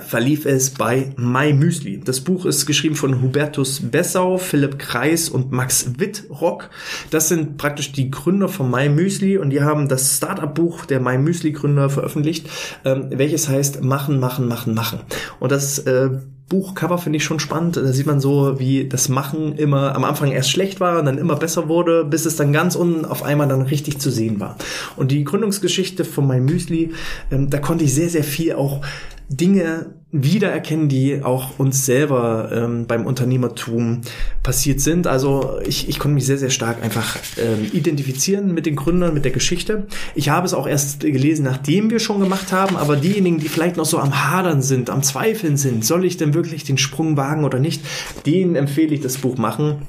verlief 0.00 0.44
es 0.44 0.70
bei 0.70 1.12
My 1.16 1.52
Müsli. 1.52 2.00
Das 2.00 2.20
Buch 2.20 2.44
ist 2.44 2.66
geschrieben 2.66 2.96
von 2.96 3.22
Hubertus 3.22 3.80
Bessau, 3.80 4.36
Philipp 4.36 4.78
Kreis 4.78 5.28
und 5.28 5.52
Max 5.52 5.98
Wittrock. 5.98 6.70
Das 7.10 7.28
sind 7.28 7.56
praktisch 7.56 7.92
die 7.92 8.10
Gründer 8.10 8.48
von 8.48 8.70
My 8.70 8.88
Müsli 8.88 9.38
und 9.38 9.50
die 9.50 9.62
haben 9.62 9.88
das 9.88 10.16
Startup-Buch 10.16 10.84
der 10.86 11.00
My 11.00 11.18
Müsli 11.18 11.52
Gründer 11.52 11.88
veröffentlicht, 11.88 12.48
ähm, 12.84 13.06
welches 13.10 13.48
heißt 13.48 13.82
Machen, 13.82 14.20
Machen, 14.20 14.48
Machen, 14.48 14.74
Machen. 14.74 15.00
Und 15.40 15.52
das 15.52 15.78
äh, 15.80 16.10
Buchcover 16.48 16.98
finde 16.98 17.16
ich 17.16 17.24
schon 17.24 17.40
spannend. 17.40 17.76
Da 17.76 17.92
sieht 17.92 18.06
man 18.06 18.20
so, 18.20 18.60
wie 18.60 18.88
das 18.88 19.08
Machen 19.08 19.54
immer 19.54 19.96
am 19.96 20.04
Anfang 20.04 20.30
erst 20.30 20.50
schlecht 20.50 20.78
war 20.78 20.98
und 20.98 21.06
dann 21.06 21.18
immer 21.18 21.34
besser 21.36 21.68
wurde, 21.68 22.04
bis 22.04 22.24
es 22.24 22.36
dann 22.36 22.52
ganz 22.52 22.76
unten 22.76 23.04
auf 23.04 23.24
einmal 23.24 23.48
dann 23.48 23.62
richtig 23.62 23.98
zu 23.98 24.10
sehen 24.10 24.38
war. 24.38 24.56
Und 24.96 25.10
die 25.10 25.24
Gründungsgeschichte 25.24 26.04
von 26.04 26.28
My 26.28 26.38
Müsli, 26.38 26.92
ähm, 27.32 27.50
da 27.50 27.58
konnte 27.58 27.84
ich 27.84 27.94
sehr, 27.94 28.08
sehr 28.08 28.24
viel 28.24 28.52
auch 28.52 28.82
Dinge 29.28 29.94
wiedererkennen, 30.12 30.88
die 30.88 31.22
auch 31.22 31.58
uns 31.58 31.84
selber 31.84 32.50
ähm, 32.52 32.86
beim 32.86 33.06
Unternehmertum 33.06 34.02
passiert 34.42 34.80
sind. 34.80 35.06
Also 35.06 35.58
ich, 35.66 35.88
ich 35.88 35.98
konnte 35.98 36.14
mich 36.14 36.26
sehr, 36.26 36.38
sehr 36.38 36.50
stark 36.50 36.82
einfach 36.82 37.16
ähm, 37.38 37.66
identifizieren 37.72 38.54
mit 38.54 38.66
den 38.66 38.76
Gründern, 38.76 39.14
mit 39.14 39.24
der 39.24 39.32
Geschichte. 39.32 39.86
Ich 40.14 40.28
habe 40.28 40.46
es 40.46 40.54
auch 40.54 40.66
erst 40.66 41.00
gelesen, 41.00 41.44
nachdem 41.44 41.90
wir 41.90 41.98
schon 41.98 42.20
gemacht 42.20 42.52
haben, 42.52 42.76
aber 42.76 42.96
diejenigen, 42.96 43.38
die 43.38 43.48
vielleicht 43.48 43.76
noch 43.76 43.84
so 43.84 43.98
am 43.98 44.30
Hadern 44.30 44.62
sind, 44.62 44.90
am 44.90 45.02
Zweifeln 45.02 45.56
sind, 45.56 45.84
soll 45.84 46.04
ich 46.04 46.16
denn 46.16 46.34
wirklich 46.34 46.64
den 46.64 46.78
Sprung 46.78 47.16
wagen 47.16 47.44
oder 47.44 47.58
nicht, 47.58 47.82
denen 48.24 48.54
empfehle 48.54 48.94
ich 48.94 49.00
das 49.00 49.18
Buch 49.18 49.36
machen 49.36 49.82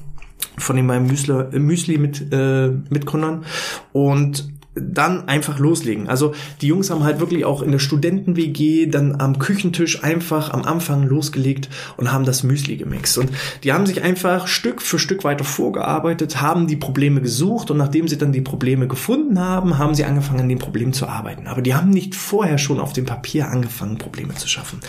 von 0.58 0.76
den 0.76 0.86
meinem 0.86 1.06
Müsli, 1.06 1.58
Müsli 1.58 1.98
mit 1.98 2.32
äh, 2.32 2.68
Mitgründern 2.90 3.44
und 3.92 4.57
dann 4.80 5.28
einfach 5.28 5.58
loslegen. 5.58 6.08
Also 6.08 6.34
die 6.60 6.68
Jungs 6.68 6.90
haben 6.90 7.04
halt 7.04 7.20
wirklich 7.20 7.44
auch 7.44 7.62
in 7.62 7.72
der 7.72 7.78
Studenten-WG 7.78 8.86
dann 8.86 9.20
am 9.20 9.38
Küchentisch 9.38 10.02
einfach 10.02 10.50
am 10.52 10.62
Anfang 10.62 11.02
losgelegt 11.06 11.68
und 11.96 12.12
haben 12.12 12.24
das 12.24 12.42
Müsli 12.42 12.76
gemixt. 12.76 13.18
Und 13.18 13.30
die 13.64 13.72
haben 13.72 13.86
sich 13.86 14.02
einfach 14.02 14.46
Stück 14.46 14.82
für 14.82 14.98
Stück 14.98 15.24
weiter 15.24 15.44
vorgearbeitet, 15.44 16.40
haben 16.40 16.66
die 16.66 16.76
Probleme 16.76 17.20
gesucht 17.20 17.70
und 17.70 17.78
nachdem 17.78 18.08
sie 18.08 18.18
dann 18.18 18.32
die 18.32 18.40
Probleme 18.40 18.88
gefunden 18.88 19.38
haben, 19.38 19.78
haben 19.78 19.94
sie 19.94 20.04
angefangen, 20.04 20.40
an 20.40 20.48
den 20.48 20.58
Problemen 20.58 20.92
zu 20.92 21.06
arbeiten. 21.06 21.46
Aber 21.46 21.62
die 21.62 21.74
haben 21.74 21.90
nicht 21.90 22.14
vorher 22.14 22.58
schon 22.58 22.80
auf 22.80 22.92
dem 22.92 23.04
Papier 23.04 23.48
angefangen, 23.48 23.98
Probleme 23.98 24.34
zu 24.34 24.48
schaffen. 24.48 24.80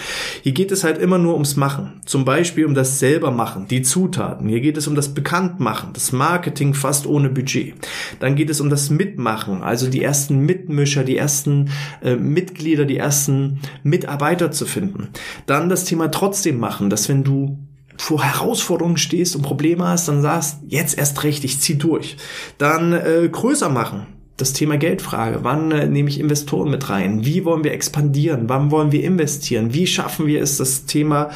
Hier 0.43 0.51
geht 0.51 0.71
es 0.71 0.83
halt 0.83 0.97
immer 0.97 1.17
nur 1.17 1.33
ums 1.33 1.55
Machen. 1.55 2.01
Zum 2.05 2.25
Beispiel 2.25 2.65
um 2.65 2.73
das 2.73 2.99
selber 2.99 3.31
machen, 3.31 3.67
die 3.69 3.81
Zutaten. 3.81 4.47
Hier 4.47 4.61
geht 4.61 4.77
es 4.77 4.87
um 4.87 4.95
das 4.95 5.13
Bekanntmachen, 5.13 5.89
das 5.93 6.11
Marketing 6.11 6.73
fast 6.73 7.07
ohne 7.07 7.29
Budget. 7.29 7.75
Dann 8.19 8.35
geht 8.35 8.49
es 8.49 8.61
um 8.61 8.69
das 8.69 8.89
Mitmachen, 8.89 9.61
also 9.63 9.78
also 9.79 9.89
die 9.89 10.03
ersten 10.03 10.39
Mitmischer, 10.39 11.03
die 11.05 11.17
ersten 11.17 11.69
äh, 12.03 12.15
Mitglieder, 12.15 12.85
die 12.85 12.97
ersten 12.97 13.59
Mitarbeiter 13.83 14.51
zu 14.51 14.65
finden. 14.65 15.09
Dann 15.45 15.69
das 15.69 15.85
Thema 15.85 16.11
trotzdem 16.11 16.59
machen, 16.59 16.89
dass 16.89 17.07
wenn 17.07 17.23
du 17.23 17.57
vor 17.97 18.23
Herausforderungen 18.23 18.97
stehst 18.97 19.35
und 19.35 19.41
Probleme 19.41 19.87
hast, 19.87 20.07
dann 20.07 20.21
sagst, 20.21 20.59
jetzt 20.67 20.97
erst 20.97 21.23
recht, 21.23 21.43
ich 21.43 21.59
zieh 21.59 21.77
durch. 21.77 22.17
Dann 22.57 22.93
äh, 22.93 23.29
größer 23.31 23.69
machen 23.69 24.18
das 24.39 24.53
Thema 24.53 24.77
Geldfrage. 24.77 25.39
Wann 25.43 25.71
äh, 25.71 25.87
nehme 25.87 26.09
ich 26.09 26.19
Investoren 26.19 26.71
mit 26.71 26.89
rein? 26.89 27.25
Wie 27.25 27.45
wollen 27.45 27.63
wir 27.63 27.73
expandieren? 27.73 28.47
Wann 28.47 28.71
wollen 28.71 28.91
wir 28.91 29.03
investieren? 29.03 29.73
Wie 29.73 29.87
schaffen 29.87 30.27
wir 30.27 30.41
es, 30.41 30.57
das 30.57 30.85
Thema 30.85 31.29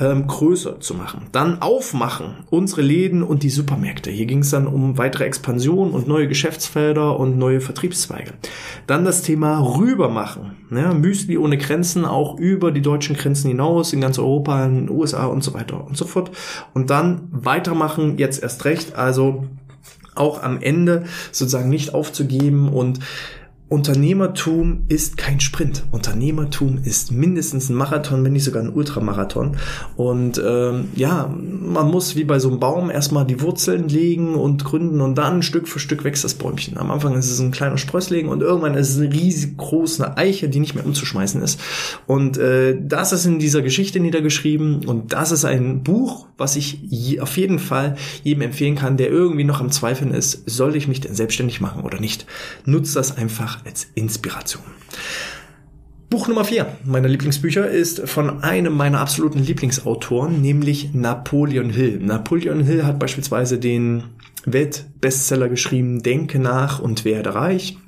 ähm, 0.00 0.26
größer 0.26 0.80
zu 0.80 0.94
machen? 0.94 1.26
Dann 1.32 1.60
aufmachen, 1.60 2.44
unsere 2.50 2.82
Läden 2.82 3.22
und 3.22 3.42
die 3.42 3.50
Supermärkte. 3.50 4.10
Hier 4.10 4.26
ging 4.26 4.40
es 4.40 4.50
dann 4.50 4.66
um 4.66 4.98
weitere 4.98 5.24
Expansion 5.24 5.90
und 5.90 6.06
neue 6.06 6.28
Geschäftsfelder 6.28 7.18
und 7.18 7.38
neue 7.38 7.60
Vertriebszweige. 7.60 8.32
Dann 8.86 9.04
das 9.04 9.22
Thema 9.22 9.58
rübermachen. 9.58 10.52
Ne? 10.70 10.94
Müsli 10.94 11.36
ohne 11.38 11.58
Grenzen, 11.58 12.04
auch 12.04 12.38
über 12.38 12.70
die 12.70 12.82
deutschen 12.82 13.16
Grenzen 13.16 13.48
hinaus, 13.48 13.92
in 13.92 14.00
ganz 14.00 14.18
Europa, 14.18 14.64
in 14.64 14.86
den 14.86 14.90
USA 14.90 15.26
und 15.26 15.42
so 15.42 15.54
weiter 15.54 15.84
und 15.84 15.96
so 15.96 16.04
fort. 16.04 16.30
Und 16.72 16.90
dann 16.90 17.28
weitermachen, 17.30 18.18
jetzt 18.18 18.42
erst 18.42 18.64
recht. 18.64 18.94
Also 18.94 19.44
auch 20.14 20.42
am 20.42 20.60
Ende 20.60 21.04
sozusagen 21.32 21.68
nicht 21.68 21.94
aufzugeben 21.94 22.68
und 22.68 23.00
Unternehmertum 23.68 24.84
ist 24.88 25.16
kein 25.16 25.40
Sprint. 25.40 25.84
Unternehmertum 25.90 26.78
ist 26.84 27.10
mindestens 27.10 27.70
ein 27.70 27.74
Marathon, 27.74 28.22
wenn 28.22 28.34
nicht 28.34 28.44
sogar 28.44 28.62
ein 28.62 28.72
Ultramarathon. 28.72 29.56
Und 29.96 30.40
ähm, 30.44 30.88
ja, 30.94 31.34
man 31.64 31.90
muss 31.90 32.16
wie 32.16 32.24
bei 32.24 32.38
so 32.38 32.48
einem 32.48 32.60
Baum 32.60 32.90
erstmal 32.90 33.24
die 33.24 33.40
Wurzeln 33.40 33.88
legen 33.88 34.34
und 34.34 34.64
gründen 34.64 35.00
und 35.00 35.16
dann 35.16 35.42
Stück 35.42 35.68
für 35.68 35.78
Stück 35.78 36.04
wächst 36.04 36.24
das 36.24 36.34
Bäumchen. 36.34 36.78
Am 36.78 36.90
Anfang 36.90 37.14
ist 37.16 37.30
es 37.30 37.40
ein 37.40 37.50
kleiner 37.50 37.78
Sprössling 37.78 38.28
und 38.28 38.42
irgendwann 38.42 38.74
ist 38.74 38.90
es 38.90 38.98
eine 38.98 39.12
riesig 39.12 39.56
große 39.56 40.16
Eiche, 40.16 40.48
die 40.48 40.60
nicht 40.60 40.74
mehr 40.74 40.86
umzuschmeißen 40.86 41.42
ist. 41.42 41.60
Und 42.06 42.38
äh, 42.38 42.76
das 42.80 43.12
ist 43.12 43.26
in 43.26 43.38
dieser 43.38 43.62
Geschichte 43.62 44.00
niedergeschrieben 44.00 44.84
und 44.86 45.12
das 45.12 45.32
ist 45.32 45.44
ein 45.44 45.82
Buch, 45.82 46.26
was 46.36 46.56
ich 46.56 46.78
je, 46.82 47.20
auf 47.20 47.36
jeden 47.36 47.58
Fall 47.58 47.96
jedem 48.22 48.42
empfehlen 48.42 48.76
kann, 48.76 48.96
der 48.96 49.10
irgendwie 49.10 49.44
noch 49.44 49.60
am 49.60 49.70
Zweifeln 49.70 50.12
ist, 50.12 50.42
soll 50.48 50.76
ich 50.76 50.88
mich 50.88 51.00
denn 51.00 51.14
selbstständig 51.14 51.60
machen 51.60 51.82
oder 51.82 52.00
nicht. 52.00 52.26
Nutzt 52.64 52.96
das 52.96 53.16
einfach 53.16 53.64
als 53.64 53.86
Inspiration. 53.94 54.62
Buch 56.14 56.28
Nummer 56.28 56.44
4 56.44 56.68
meiner 56.84 57.08
Lieblingsbücher 57.08 57.68
ist 57.68 58.08
von 58.08 58.44
einem 58.44 58.76
meiner 58.76 59.00
absoluten 59.00 59.40
Lieblingsautoren, 59.40 60.40
nämlich 60.40 60.94
Napoleon 60.94 61.70
Hill. 61.70 61.98
Napoleon 61.98 62.62
Hill 62.62 62.84
hat 62.84 63.00
beispielsweise 63.00 63.58
den 63.58 64.04
Weltbestseller 64.44 65.48
geschrieben 65.48 66.04
Denke 66.04 66.38
nach 66.38 66.78
und 66.78 67.04
werde 67.04 67.34
reich. 67.34 67.78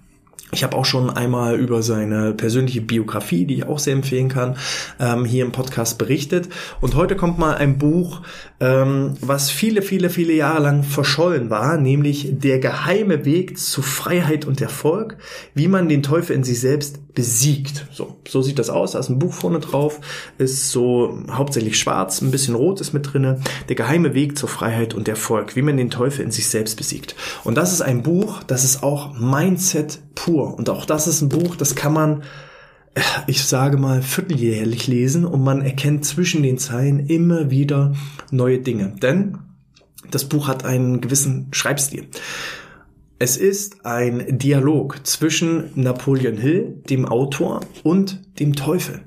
Ich 0.53 0.65
habe 0.65 0.77
auch 0.77 0.85
schon 0.85 1.11
einmal 1.11 1.57
über 1.57 1.83
seine 1.83 2.33
persönliche 2.33 2.81
Biografie, 2.81 3.45
die 3.45 3.55
ich 3.55 3.67
auch 3.67 3.79
sehr 3.79 3.95
empfehlen 3.95 4.29
kann, 4.29 4.57
ähm, 4.99 5.25
hier 5.25 5.45
im 5.45 5.53
Podcast 5.53 5.99
berichtet. 5.99 6.49
Und 6.81 6.97
heute 6.97 7.15
kommt 7.15 7.39
mal 7.39 7.57
ein 7.57 7.79
Buch, 7.79 8.23
ähm, 8.59 9.14
was 9.21 9.51
viele, 9.51 9.83
viele, 9.83 10.09
viele 10.09 10.33
Jahre 10.33 10.62
lang 10.62 10.83
verschollen 10.83 11.51
war, 11.51 11.77
nämlich 11.77 12.29
Der 12.31 12.59
geheime 12.59 13.25
Weg 13.25 13.59
zu 13.59 13.83
Freiheit 13.83 14.45
und 14.45 14.61
Erfolg, 14.61 15.19
wie 15.55 15.69
man 15.69 15.88
den 15.88 16.03
Teufel 16.03 16.35
in 16.35 16.45
sich 16.45 16.61
selbst 16.61 17.14
besiegt. 17.14 17.87
So, 17.92 18.16
so 18.27 18.42
sieht 18.42 18.59
das 18.59 18.71
aus. 18.71 18.92
Da 18.92 18.99
ist 18.99 19.09
ein 19.09 19.19
Buch 19.19 19.35
vorne 19.35 19.59
drauf, 19.59 20.01
ist 20.38 20.71
so 20.71 21.19
hauptsächlich 21.31 21.79
schwarz, 21.79 22.23
ein 22.23 22.31
bisschen 22.31 22.55
rot 22.55 22.81
ist 22.81 22.92
mit 22.92 23.12
drinne. 23.12 23.40
Der 23.69 23.77
geheime 23.77 24.14
Weg 24.14 24.38
zur 24.38 24.49
Freiheit 24.49 24.95
und 24.95 25.09
Erfolg, 25.09 25.57
wie 25.57 25.62
man 25.62 25.77
den 25.77 25.90
Teufel 25.90 26.25
in 26.25 26.31
sich 26.31 26.49
selbst 26.49 26.77
besiegt. 26.77 27.14
Und 27.45 27.57
das 27.57 27.73
ist 27.73 27.83
ein 27.83 28.03
Buch, 28.03 28.42
das 28.45 28.64
ist 28.64 28.83
auch 28.83 29.19
Mindset 29.19 29.99
pur. 30.14 30.57
Und 30.57 30.71
auch 30.71 30.87
das 30.87 31.07
ist 31.07 31.21
ein 31.21 31.29
Buch, 31.29 31.57
das 31.57 31.75
kann 31.75 31.92
man 31.92 32.23
ich 33.26 33.44
sage 33.44 33.76
mal, 33.76 34.02
vierteljährlich 34.02 34.87
lesen 34.87 35.24
und 35.24 35.42
man 35.42 35.62
erkennt 35.62 36.04
zwischen 36.04 36.42
den 36.42 36.59
Zeilen 36.59 37.06
immer 37.06 37.50
wieder 37.50 37.94
neue 38.30 38.59
Dinge. 38.59 38.94
Denn 39.02 39.38
das 40.11 40.24
Buch 40.24 40.48
hat 40.48 40.64
einen 40.64 41.00
gewissen 41.00 41.48
Schreibstil. 41.52 42.06
Es 43.18 43.37
ist 43.37 43.87
ein 43.87 44.38
Dialog 44.38 45.06
zwischen 45.06 45.70
Napoleon 45.74 46.37
Hill, 46.37 46.82
dem 46.90 47.06
Autor, 47.06 47.61
und 47.82 48.20
dem 48.38 48.54
Teufel. 48.54 49.00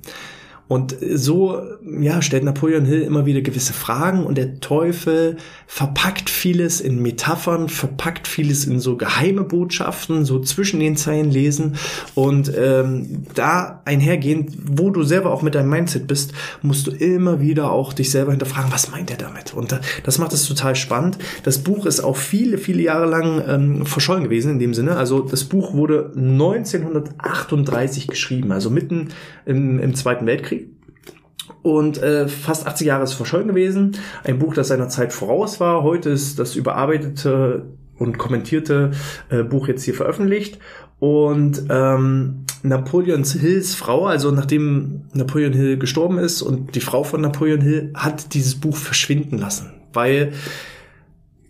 Und 0.70 0.96
so 1.16 1.60
ja, 2.00 2.22
stellt 2.22 2.44
Napoleon 2.44 2.86
Hill 2.86 3.02
immer 3.02 3.26
wieder 3.26 3.42
gewisse 3.42 3.74
Fragen 3.74 4.24
und 4.24 4.38
der 4.38 4.60
Teufel 4.60 5.38
verpackt 5.66 6.30
vieles 6.30 6.80
in 6.80 7.02
Metaphern, 7.02 7.70
verpackt 7.70 8.28
vieles 8.28 8.66
in 8.66 8.80
so 8.80 8.96
geheime 8.96 9.44
Botschaften, 9.44 10.26
so 10.26 10.40
zwischen 10.40 10.80
den 10.80 10.96
Zeilen 10.96 11.32
lesen 11.32 11.76
und 12.14 12.52
ähm, 12.56 13.24
da 13.34 13.82
einhergehend, 13.86 14.52
wo 14.64 14.92
du 14.92 15.02
selber 15.02 15.32
auch 15.32 15.42
mit 15.42 15.56
deinem 15.56 15.72
Mindset 15.72 16.06
bist, 16.06 16.34
musst 16.62 16.86
du 16.86 16.92
immer 16.92 17.42
wieder 17.42 17.72
auch 17.72 17.92
dich 17.92 18.12
selber 18.12 18.30
hinterfragen, 18.30 18.72
was 18.72 18.92
meint 18.92 19.10
er 19.10 19.18
damit? 19.18 19.56
Und 19.56 19.80
das 20.04 20.20
macht 20.20 20.34
es 20.34 20.48
total 20.48 20.76
spannend. 20.76 21.18
Das 21.42 21.58
Buch 21.58 21.88
ist 21.88 22.02
auch 22.02 22.16
viele, 22.16 22.60
viele 22.60 22.84
Jahre 22.84 23.08
lang 23.08 23.42
ähm, 23.48 23.86
verschollen 23.88 24.26
gewesen 24.26 24.52
in 24.52 24.60
dem 24.60 24.76
Sinne. 24.76 24.98
Also 24.98 25.22
das 25.22 25.46
Buch 25.46 25.74
wurde 25.74 26.12
1938 26.16 28.08
geschrieben, 28.08 28.52
also 28.52 28.70
mitten 28.70 29.08
im, 29.48 29.80
im 29.80 29.96
Zweiten 29.96 30.28
Weltkrieg 30.28 30.59
und 31.62 32.02
äh, 32.02 32.28
fast 32.28 32.68
80 32.68 32.88
Jahre 32.88 33.04
ist 33.04 33.14
verschollen 33.14 33.48
gewesen. 33.48 33.98
Ein 34.24 34.40
Buch, 34.40 34.54
das 34.54 34.70
seiner 34.70 34.90
Zeit 34.90 35.14
voraus 35.14 35.60
war. 35.60 35.84
Heute 35.84 36.10
ist 36.10 36.40
das 36.40 36.56
überarbeitete 36.56 37.66
und 37.98 38.18
kommentierte 38.18 38.92
äh, 39.30 39.44
Buch 39.44 39.68
jetzt 39.68 39.84
hier 39.84 39.94
veröffentlicht. 39.94 40.60
Und 41.00 41.64
ähm, 41.70 42.46
Napoleon 42.64 43.24
Hills 43.24 43.76
Frau, 43.76 44.06
also 44.06 44.32
nachdem 44.32 45.04
Napoleon 45.14 45.54
Hill 45.54 45.78
gestorben 45.78 46.18
ist 46.18 46.42
und 46.42 46.76
die 46.76 46.82
Frau 46.82 47.04
von 47.04 47.22
Napoleon 47.22 47.62
Hill 47.62 47.92
hat 47.94 48.34
dieses 48.34 48.56
Buch 48.56 48.76
verschwinden 48.76 49.38
lassen, 49.38 49.72
weil 49.94 50.34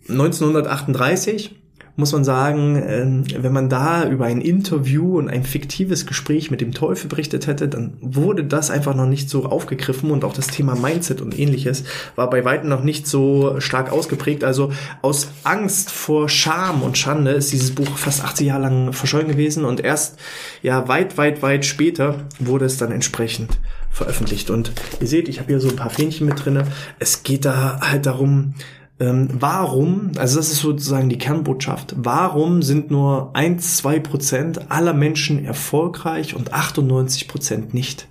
1938 0.08 1.59
muss 2.00 2.12
man 2.12 2.24
sagen, 2.24 2.82
ähm, 2.84 3.24
wenn 3.38 3.52
man 3.52 3.68
da 3.68 4.08
über 4.08 4.24
ein 4.24 4.40
Interview 4.40 5.18
und 5.18 5.28
ein 5.28 5.44
fiktives 5.44 6.06
Gespräch 6.06 6.50
mit 6.50 6.60
dem 6.60 6.72
Teufel 6.72 7.08
berichtet 7.08 7.46
hätte, 7.46 7.68
dann 7.68 7.92
wurde 8.00 8.42
das 8.42 8.70
einfach 8.70 8.96
noch 8.96 9.06
nicht 9.06 9.30
so 9.30 9.44
aufgegriffen 9.44 10.10
und 10.10 10.24
auch 10.24 10.32
das 10.32 10.48
Thema 10.48 10.74
Mindset 10.74 11.20
und 11.20 11.38
ähnliches 11.38 11.84
war 12.16 12.28
bei 12.28 12.44
weitem 12.44 12.68
noch 12.68 12.82
nicht 12.82 13.06
so 13.06 13.60
stark 13.60 13.92
ausgeprägt. 13.92 14.42
Also 14.42 14.72
aus 15.02 15.28
Angst 15.44 15.90
vor 15.90 16.28
Scham 16.28 16.82
und 16.82 16.98
Schande 16.98 17.30
ist 17.30 17.52
dieses 17.52 17.72
Buch 17.72 17.96
fast 17.96 18.24
80 18.24 18.48
Jahre 18.48 18.62
lang 18.62 18.92
verschollen 18.92 19.28
gewesen 19.28 19.64
und 19.64 19.80
erst 19.80 20.18
ja 20.62 20.88
weit, 20.88 21.16
weit, 21.18 21.42
weit 21.42 21.64
später 21.64 22.16
wurde 22.40 22.64
es 22.64 22.78
dann 22.78 22.90
entsprechend 22.90 23.58
veröffentlicht. 23.90 24.50
Und 24.50 24.72
ihr 25.00 25.06
seht, 25.06 25.28
ich 25.28 25.38
habe 25.38 25.48
hier 25.48 25.60
so 25.60 25.68
ein 25.68 25.76
paar 25.76 25.90
Fähnchen 25.90 26.26
mit 26.26 26.44
drinne. 26.44 26.64
Es 26.98 27.22
geht 27.22 27.44
da 27.44 27.80
halt 27.80 28.06
darum, 28.06 28.54
ähm, 29.00 29.28
warum, 29.32 30.12
also 30.16 30.36
das 30.36 30.52
ist 30.52 30.60
sozusagen 30.60 31.08
die 31.08 31.18
Kernbotschaft, 31.18 31.94
warum 31.96 32.62
sind 32.62 32.90
nur 32.90 33.34
1, 33.34 33.78
2 33.78 33.98
Prozent 34.00 34.70
aller 34.70 34.92
Menschen 34.92 35.44
erfolgreich 35.44 36.36
und 36.36 36.52
98 36.52 37.26
Prozent 37.26 37.74
nicht? 37.74 38.08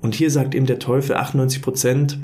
Und 0.00 0.14
hier 0.14 0.30
sagt 0.30 0.54
eben 0.54 0.66
der 0.66 0.78
Teufel, 0.78 1.16
98 1.16 1.62
Prozent 1.62 2.18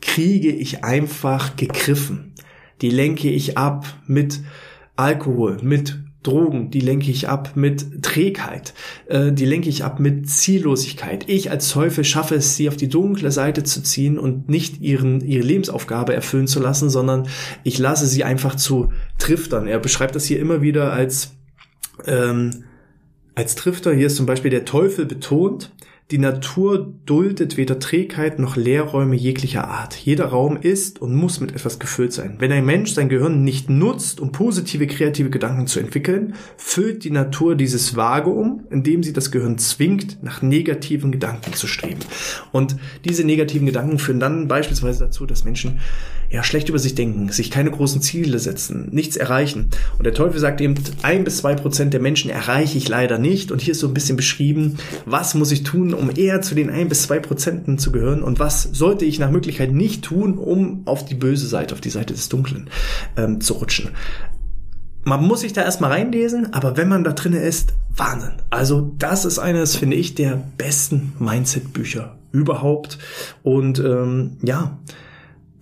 kriege 0.00 0.50
ich 0.50 0.84
einfach 0.84 1.56
gegriffen. 1.56 2.34
Die 2.82 2.90
lenke 2.90 3.30
ich 3.30 3.56
ab 3.56 3.86
mit 4.06 4.40
Alkohol, 4.96 5.58
mit 5.62 5.98
Drogen, 6.26 6.70
die 6.70 6.80
lenke 6.80 7.10
ich 7.10 7.28
ab 7.28 7.52
mit 7.54 8.02
Trägheit, 8.02 8.74
äh, 9.06 9.32
die 9.32 9.44
lenke 9.44 9.68
ich 9.68 9.84
ab 9.84 10.00
mit 10.00 10.28
Ziellosigkeit. 10.28 11.24
Ich 11.28 11.50
als 11.50 11.70
Teufel 11.70 12.04
schaffe 12.04 12.34
es, 12.34 12.56
sie 12.56 12.68
auf 12.68 12.76
die 12.76 12.88
dunkle 12.88 13.30
Seite 13.30 13.62
zu 13.62 13.82
ziehen 13.82 14.18
und 14.18 14.48
nicht 14.48 14.80
ihren, 14.80 15.20
ihre 15.20 15.44
Lebensaufgabe 15.44 16.14
erfüllen 16.14 16.46
zu 16.46 16.60
lassen, 16.60 16.90
sondern 16.90 17.28
ich 17.64 17.78
lasse 17.78 18.06
sie 18.06 18.24
einfach 18.24 18.56
zu 18.56 18.92
Triftern. 19.18 19.66
Er 19.66 19.78
beschreibt 19.78 20.14
das 20.14 20.24
hier 20.24 20.40
immer 20.40 20.62
wieder 20.62 20.92
als, 20.92 21.34
ähm, 22.06 22.64
als 23.34 23.54
Trifter. 23.54 23.92
Hier 23.94 24.08
ist 24.08 24.16
zum 24.16 24.26
Beispiel 24.26 24.50
der 24.50 24.64
Teufel 24.64 25.06
betont, 25.06 25.72
die 26.12 26.18
Natur 26.18 26.94
duldet 27.04 27.56
weder 27.56 27.80
Trägheit 27.80 28.38
noch 28.38 28.54
Leerräume 28.54 29.16
jeglicher 29.16 29.66
Art. 29.66 29.96
Jeder 29.96 30.26
Raum 30.26 30.56
ist 30.56 31.02
und 31.02 31.12
muss 31.12 31.40
mit 31.40 31.52
etwas 31.52 31.80
gefüllt 31.80 32.12
sein. 32.12 32.36
Wenn 32.38 32.52
ein 32.52 32.64
Mensch 32.64 32.92
sein 32.92 33.08
Gehirn 33.08 33.42
nicht 33.42 33.68
nutzt, 33.68 34.20
um 34.20 34.30
positive 34.30 34.86
kreative 34.86 35.30
Gedanken 35.30 35.66
zu 35.66 35.80
entwickeln, 35.80 36.34
füllt 36.56 37.02
die 37.02 37.10
Natur 37.10 37.56
dieses 37.56 37.96
Vakuum, 37.96 38.66
indem 38.70 39.02
sie 39.02 39.12
das 39.12 39.32
Gehirn 39.32 39.58
zwingt, 39.58 40.22
nach 40.22 40.42
negativen 40.42 41.10
Gedanken 41.10 41.54
zu 41.54 41.66
streben. 41.66 42.00
Und 42.52 42.76
diese 43.04 43.24
negativen 43.24 43.66
Gedanken 43.66 43.98
führen 43.98 44.20
dann 44.20 44.46
beispielsweise 44.46 45.06
dazu, 45.06 45.26
dass 45.26 45.44
Menschen 45.44 45.80
ja 46.30 46.42
schlecht 46.42 46.68
über 46.68 46.78
sich 46.78 46.94
denken, 46.94 47.30
sich 47.30 47.50
keine 47.50 47.70
großen 47.70 48.02
Ziele 48.02 48.38
setzen, 48.38 48.88
nichts 48.92 49.16
erreichen. 49.16 49.70
Und 49.98 50.04
der 50.04 50.14
Teufel 50.14 50.40
sagt 50.40 50.60
eben, 50.60 50.74
ein 51.02 51.24
bis 51.24 51.38
zwei 51.38 51.54
Prozent 51.54 51.92
der 51.92 52.00
Menschen 52.00 52.30
erreiche 52.30 52.78
ich 52.78 52.88
leider 52.88 53.18
nicht. 53.18 53.52
Und 53.52 53.60
hier 53.60 53.72
ist 53.72 53.80
so 53.80 53.88
ein 53.88 53.94
bisschen 53.94 54.16
beschrieben, 54.16 54.78
was 55.04 55.34
muss 55.34 55.52
ich 55.52 55.62
tun, 55.62 55.94
um 55.94 56.10
eher 56.14 56.42
zu 56.42 56.54
den 56.54 56.70
ein 56.70 56.88
bis 56.88 57.02
zwei 57.02 57.18
Prozenten 57.18 57.78
zu 57.78 57.92
gehören 57.92 58.22
und 58.22 58.38
was 58.38 58.64
sollte 58.64 59.04
ich 59.04 59.18
nach 59.18 59.30
Möglichkeit 59.30 59.72
nicht 59.72 60.02
tun, 60.04 60.38
um 60.38 60.82
auf 60.86 61.04
die 61.04 61.14
böse 61.14 61.46
Seite, 61.46 61.74
auf 61.74 61.80
die 61.80 61.90
Seite 61.90 62.14
des 62.14 62.28
Dunklen 62.28 62.70
ähm, 63.16 63.40
zu 63.40 63.54
rutschen. 63.54 63.90
Man 65.04 65.24
muss 65.24 65.42
sich 65.42 65.52
da 65.52 65.62
erstmal 65.62 65.92
reinlesen, 65.92 66.52
aber 66.52 66.76
wenn 66.76 66.88
man 66.88 67.04
da 67.04 67.12
drinne 67.12 67.38
ist, 67.38 67.74
Wahnsinn. 67.94 68.32
Also 68.50 68.92
das 68.98 69.24
ist 69.24 69.38
eines, 69.38 69.76
finde 69.76 69.96
ich, 69.96 70.16
der 70.16 70.42
besten 70.58 71.12
Mindset-Bücher 71.20 72.16
überhaupt. 72.32 72.98
Und 73.44 73.78
ähm, 73.78 74.38
ja, 74.42 74.78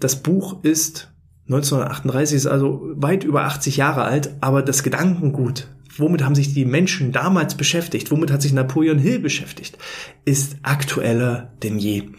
das 0.05 0.17
Buch 0.17 0.63
ist 0.63 1.11
1938, 1.47 2.37
ist 2.37 2.47
also 2.47 2.83
weit 2.95 3.25
über 3.25 3.45
80 3.45 3.79
Jahre 3.79 4.05
alt, 4.05 4.35
aber 4.43 4.61
das 4.61 4.83
Gedankengut, 4.83 5.69
womit 5.97 6.23
haben 6.23 6.35
sich 6.35 6.53
die 6.53 6.67
Menschen 6.67 7.11
damals 7.11 7.55
beschäftigt, 7.55 8.11
womit 8.11 8.31
hat 8.31 8.43
sich 8.43 8.53
Napoleon 8.53 8.99
Hill 8.99 9.19
beschäftigt, 9.19 9.79
ist 10.27 10.57
aktueller 10.63 11.53
denn 11.63 11.79
je. 11.79 12.11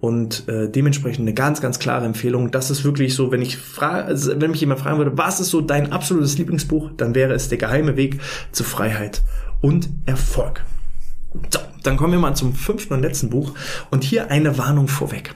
Und 0.00 0.48
äh, 0.48 0.70
dementsprechend 0.70 1.20
eine 1.20 1.34
ganz, 1.34 1.60
ganz 1.60 1.78
klare 1.78 2.06
Empfehlung. 2.06 2.50
Das 2.50 2.70
ist 2.70 2.84
wirklich 2.84 3.14
so, 3.14 3.30
wenn 3.30 3.42
ich 3.42 3.58
frage, 3.58 4.04
also 4.04 4.40
wenn 4.40 4.50
mich 4.50 4.60
jemand 4.60 4.80
fragen 4.80 4.98
würde, 4.98 5.16
was 5.16 5.40
ist 5.40 5.50
so 5.50 5.60
dein 5.60 5.92
absolutes 5.92 6.38
Lieblingsbuch, 6.38 6.92
dann 6.96 7.14
wäre 7.14 7.34
es 7.34 7.48
Der 7.48 7.58
geheime 7.58 7.96
Weg 7.96 8.20
zu 8.52 8.64
Freiheit 8.64 9.22
und 9.60 9.88
Erfolg. 10.06 10.64
So, 11.50 11.60
dann 11.84 11.96
kommen 11.96 12.12
wir 12.12 12.18
mal 12.18 12.34
zum 12.34 12.54
fünften 12.54 12.94
und 12.94 13.02
letzten 13.02 13.30
Buch. 13.30 13.52
Und 13.90 14.02
hier 14.04 14.30
eine 14.30 14.58
Warnung 14.58 14.88
vorweg. 14.88 15.34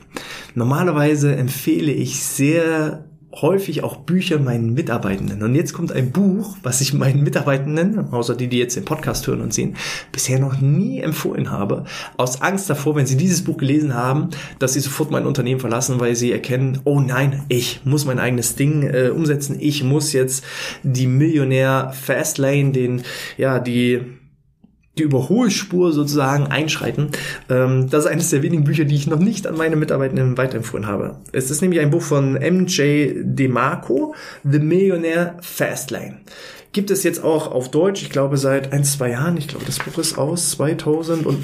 Normalerweise 0.54 1.37
empfehle 1.37 1.92
ich 1.92 2.20
sehr 2.20 3.04
häufig 3.42 3.84
auch 3.84 3.96
Bücher 3.96 4.38
meinen 4.38 4.72
Mitarbeitenden. 4.72 5.42
Und 5.42 5.54
jetzt 5.54 5.72
kommt 5.72 5.92
ein 5.92 6.11
Buch, 6.11 6.56
was 6.62 6.80
ich 6.80 6.94
meinen 6.94 7.22
Mitarbeitenden, 7.22 8.12
außer 8.12 8.34
die, 8.34 8.48
die 8.48 8.58
jetzt 8.58 8.76
den 8.76 8.84
Podcast 8.84 9.26
hören 9.26 9.42
und 9.42 9.52
sehen, 9.52 9.76
bisher 10.12 10.38
noch 10.38 10.61
nie 10.61 11.00
empfohlen 11.00 11.50
habe. 11.50 11.84
Aus 12.16 12.40
Angst 12.40 12.70
davor, 12.70 12.96
wenn 12.96 13.06
sie 13.06 13.16
dieses 13.16 13.44
Buch 13.44 13.58
gelesen 13.58 13.94
haben, 13.94 14.30
dass 14.58 14.72
sie 14.72 14.80
sofort 14.80 15.11
mein 15.11 15.26
Unternehmen 15.26 15.61
verlassen, 15.61 16.00
weil 16.00 16.16
sie 16.16 16.32
erkennen, 16.32 16.80
oh 16.84 17.00
nein, 17.00 17.44
ich 17.48 17.82
muss 17.84 18.06
mein 18.06 18.18
eigenes 18.18 18.56
Ding 18.56 18.82
äh, 18.82 19.11
umsetzen. 19.11 19.56
Ich 19.61 19.84
muss 19.84 20.12
jetzt 20.12 20.44
die 20.82 21.06
Millionär 21.06 21.92
Fastlane, 21.94 22.72
den, 22.72 23.02
ja, 23.37 23.58
die 23.61 24.17
die 24.98 25.02
Überholspur 25.02 25.92
sozusagen 25.92 26.46
einschreiten. 26.46 27.11
Ähm, 27.48 27.88
das 27.88 28.04
ist 28.04 28.11
eines 28.11 28.30
der 28.30 28.42
wenigen 28.42 28.64
Bücher, 28.64 28.84
die 28.84 28.94
ich 28.94 29.06
noch 29.06 29.18
nicht 29.18 29.46
an 29.46 29.56
meine 29.56 29.76
Mitarbeitenden 29.76 30.37
weiterempfohlen 30.37 30.87
habe. 30.87 31.16
Es 31.32 31.50
ist 31.50 31.62
nämlich 31.62 31.80
ein 31.80 31.90
Buch 31.90 32.02
von 32.02 32.34
MJ 32.34 33.12
DeMarco, 33.22 34.14
The 34.44 34.58
Millionaire 34.58 35.37
Fastlane. 35.40 36.18
Gibt 36.72 36.90
es 36.90 37.02
jetzt 37.02 37.24
auch 37.24 37.50
auf 37.50 37.70
Deutsch, 37.70 38.02
ich 38.02 38.11
glaube 38.11 38.37
seit 38.37 38.72
ein, 38.72 38.84
zwei 38.84 39.11
Jahren. 39.11 39.37
Ich 39.37 39.48
glaube, 39.48 39.64
das 39.64 39.78
Buch 39.78 39.98
ist 39.98 40.18
aus 40.18 40.50
2000 40.50 41.26
und 41.26 41.42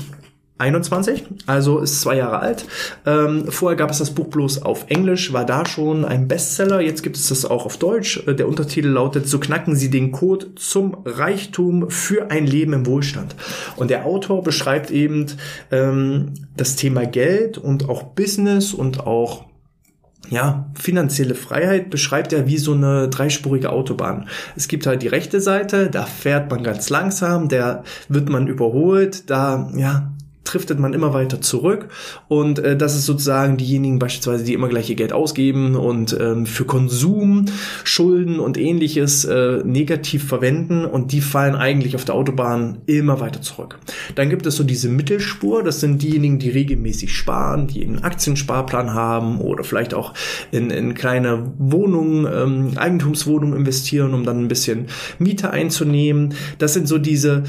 21, 0.57 1.25
also 1.47 1.81
ist 1.81 2.01
zwei 2.01 2.17
Jahre 2.17 2.39
alt. 2.39 2.65
Ähm, 3.07 3.47
vorher 3.49 3.77
gab 3.77 3.91
es 3.91 3.99
das 3.99 4.13
Buch 4.13 4.29
bloß 4.29 4.63
auf 4.63 4.87
Englisch, 4.89 5.33
war 5.33 5.45
da 5.45 5.67
schon 5.67 6.05
ein 6.05 6.29
Bestseller. 6.29 6.81
Jetzt 6.81 7.03
gibt 7.03 7.17
es 7.17 7.29
das 7.29 7.45
auch 7.45 7.67
auf 7.67 7.77
Deutsch. 7.77 8.23
Äh, 8.29 8.35
der 8.35 8.47
Untertitel 8.47 8.89
lautet 8.89 9.29
So 9.29 9.41
knacken 9.41 9.75
Sie 9.75 9.91
den 9.91 10.13
Code 10.13 10.55
zum 10.55 10.97
Reichtum 11.05 11.91
für 11.91 12.31
ein 12.31 12.47
Leben 12.47 12.73
im 12.73 12.87
Wohlstand. 12.87 13.35
Und 13.75 13.91
der 13.91 14.07
Autor 14.07 14.45
beschreibt 14.45 14.93
eben 14.93 15.27
ähm, 15.73 16.35
das 16.57 16.77
Thema 16.77 17.05
Geld 17.05 17.59
und 17.59 17.89
auch 17.89 18.05
Business 18.05 18.73
und 18.73 19.07
auch 19.09 19.47
ja, 20.31 20.71
finanzielle 20.75 21.35
Freiheit 21.35 21.91
beschreibt 21.91 22.33
er 22.33 22.47
wie 22.47 22.59
so 22.59 22.73
eine 22.73 23.09
dreispurige 23.09 23.71
Autobahn. 23.71 24.29
Es 24.57 24.69
gibt 24.69 24.87
halt 24.87 25.03
die 25.03 25.09
rechte 25.09 25.41
Seite, 25.41 25.91
da 25.91 26.05
fährt 26.05 26.51
man 26.51 26.63
ganz 26.63 26.89
langsam, 26.89 27.49
der 27.49 27.85
wird 28.09 28.31
man 28.31 28.47
überholt, 28.47 29.29
da, 29.29 29.71
ja, 29.77 30.14
driftet 30.45 30.79
man 30.79 30.93
immer 30.93 31.13
weiter 31.15 31.41
zurück 31.41 31.89
und 32.29 32.59
äh, 32.59 32.77
das 32.77 32.95
ist 32.95 33.07
sozusagen 33.07 33.57
diejenigen 33.57 33.99
beispielsweise, 33.99 34.45
die 34.45 34.55
immer 34.55 34.69
gleich 34.69 34.91
ihr 34.91 34.97
Geld 34.97 35.13
ausgeben 35.13 35.75
und 35.75 36.17
ähm, 36.21 36.47
für 36.47 36.65
Konsum, 36.65 37.47
Schulden 37.83 38.39
und 38.39 38.59
ähnliches 38.59 39.25
äh, 39.25 39.63
negativ 39.65 40.25
verwenden 40.25 40.85
und 40.85 41.13
die 41.13 41.21
fallen 41.21 41.55
eigentlich 41.55 41.97
auf 41.97 42.05
der 42.05 42.15
Autobahn 42.15 42.79
immer 42.87 43.21
weiter 43.21 43.43
zurück. 43.43 43.79
Dann 44.15 44.31
gibt 44.31 44.47
es 44.47 44.57
so 44.57 44.65
diese 44.65 44.89
Mittelspur, 44.89 45.63
das 45.63 45.81
sind 45.81 46.03
diejenigen, 46.03 46.39
die 46.39 46.51
regelmäßig 46.51 47.15
sparen, 47.17 47.67
die 47.67 47.85
einen 47.85 48.05
Aktiensparplan 48.05 48.93
haben 48.93 49.41
oder 49.41 49.65
vielleicht 49.65 49.95
auch 49.95 50.15
in, 50.51 50.71
in 50.71 50.95
kleine 50.95 51.53
Wohnungen, 51.59 52.27
ähm, 52.33 52.79
Eigentumswohnungen 52.79 53.57
investieren, 53.57 54.15
um 54.15 54.25
dann 54.25 54.41
ein 54.41 54.49
bisschen 54.49 54.87
Miete 55.19 55.51
einzunehmen. 55.51 56.35
Das 56.59 56.75
sind 56.75 56.87
so 56.87 56.99
diese 56.99 57.45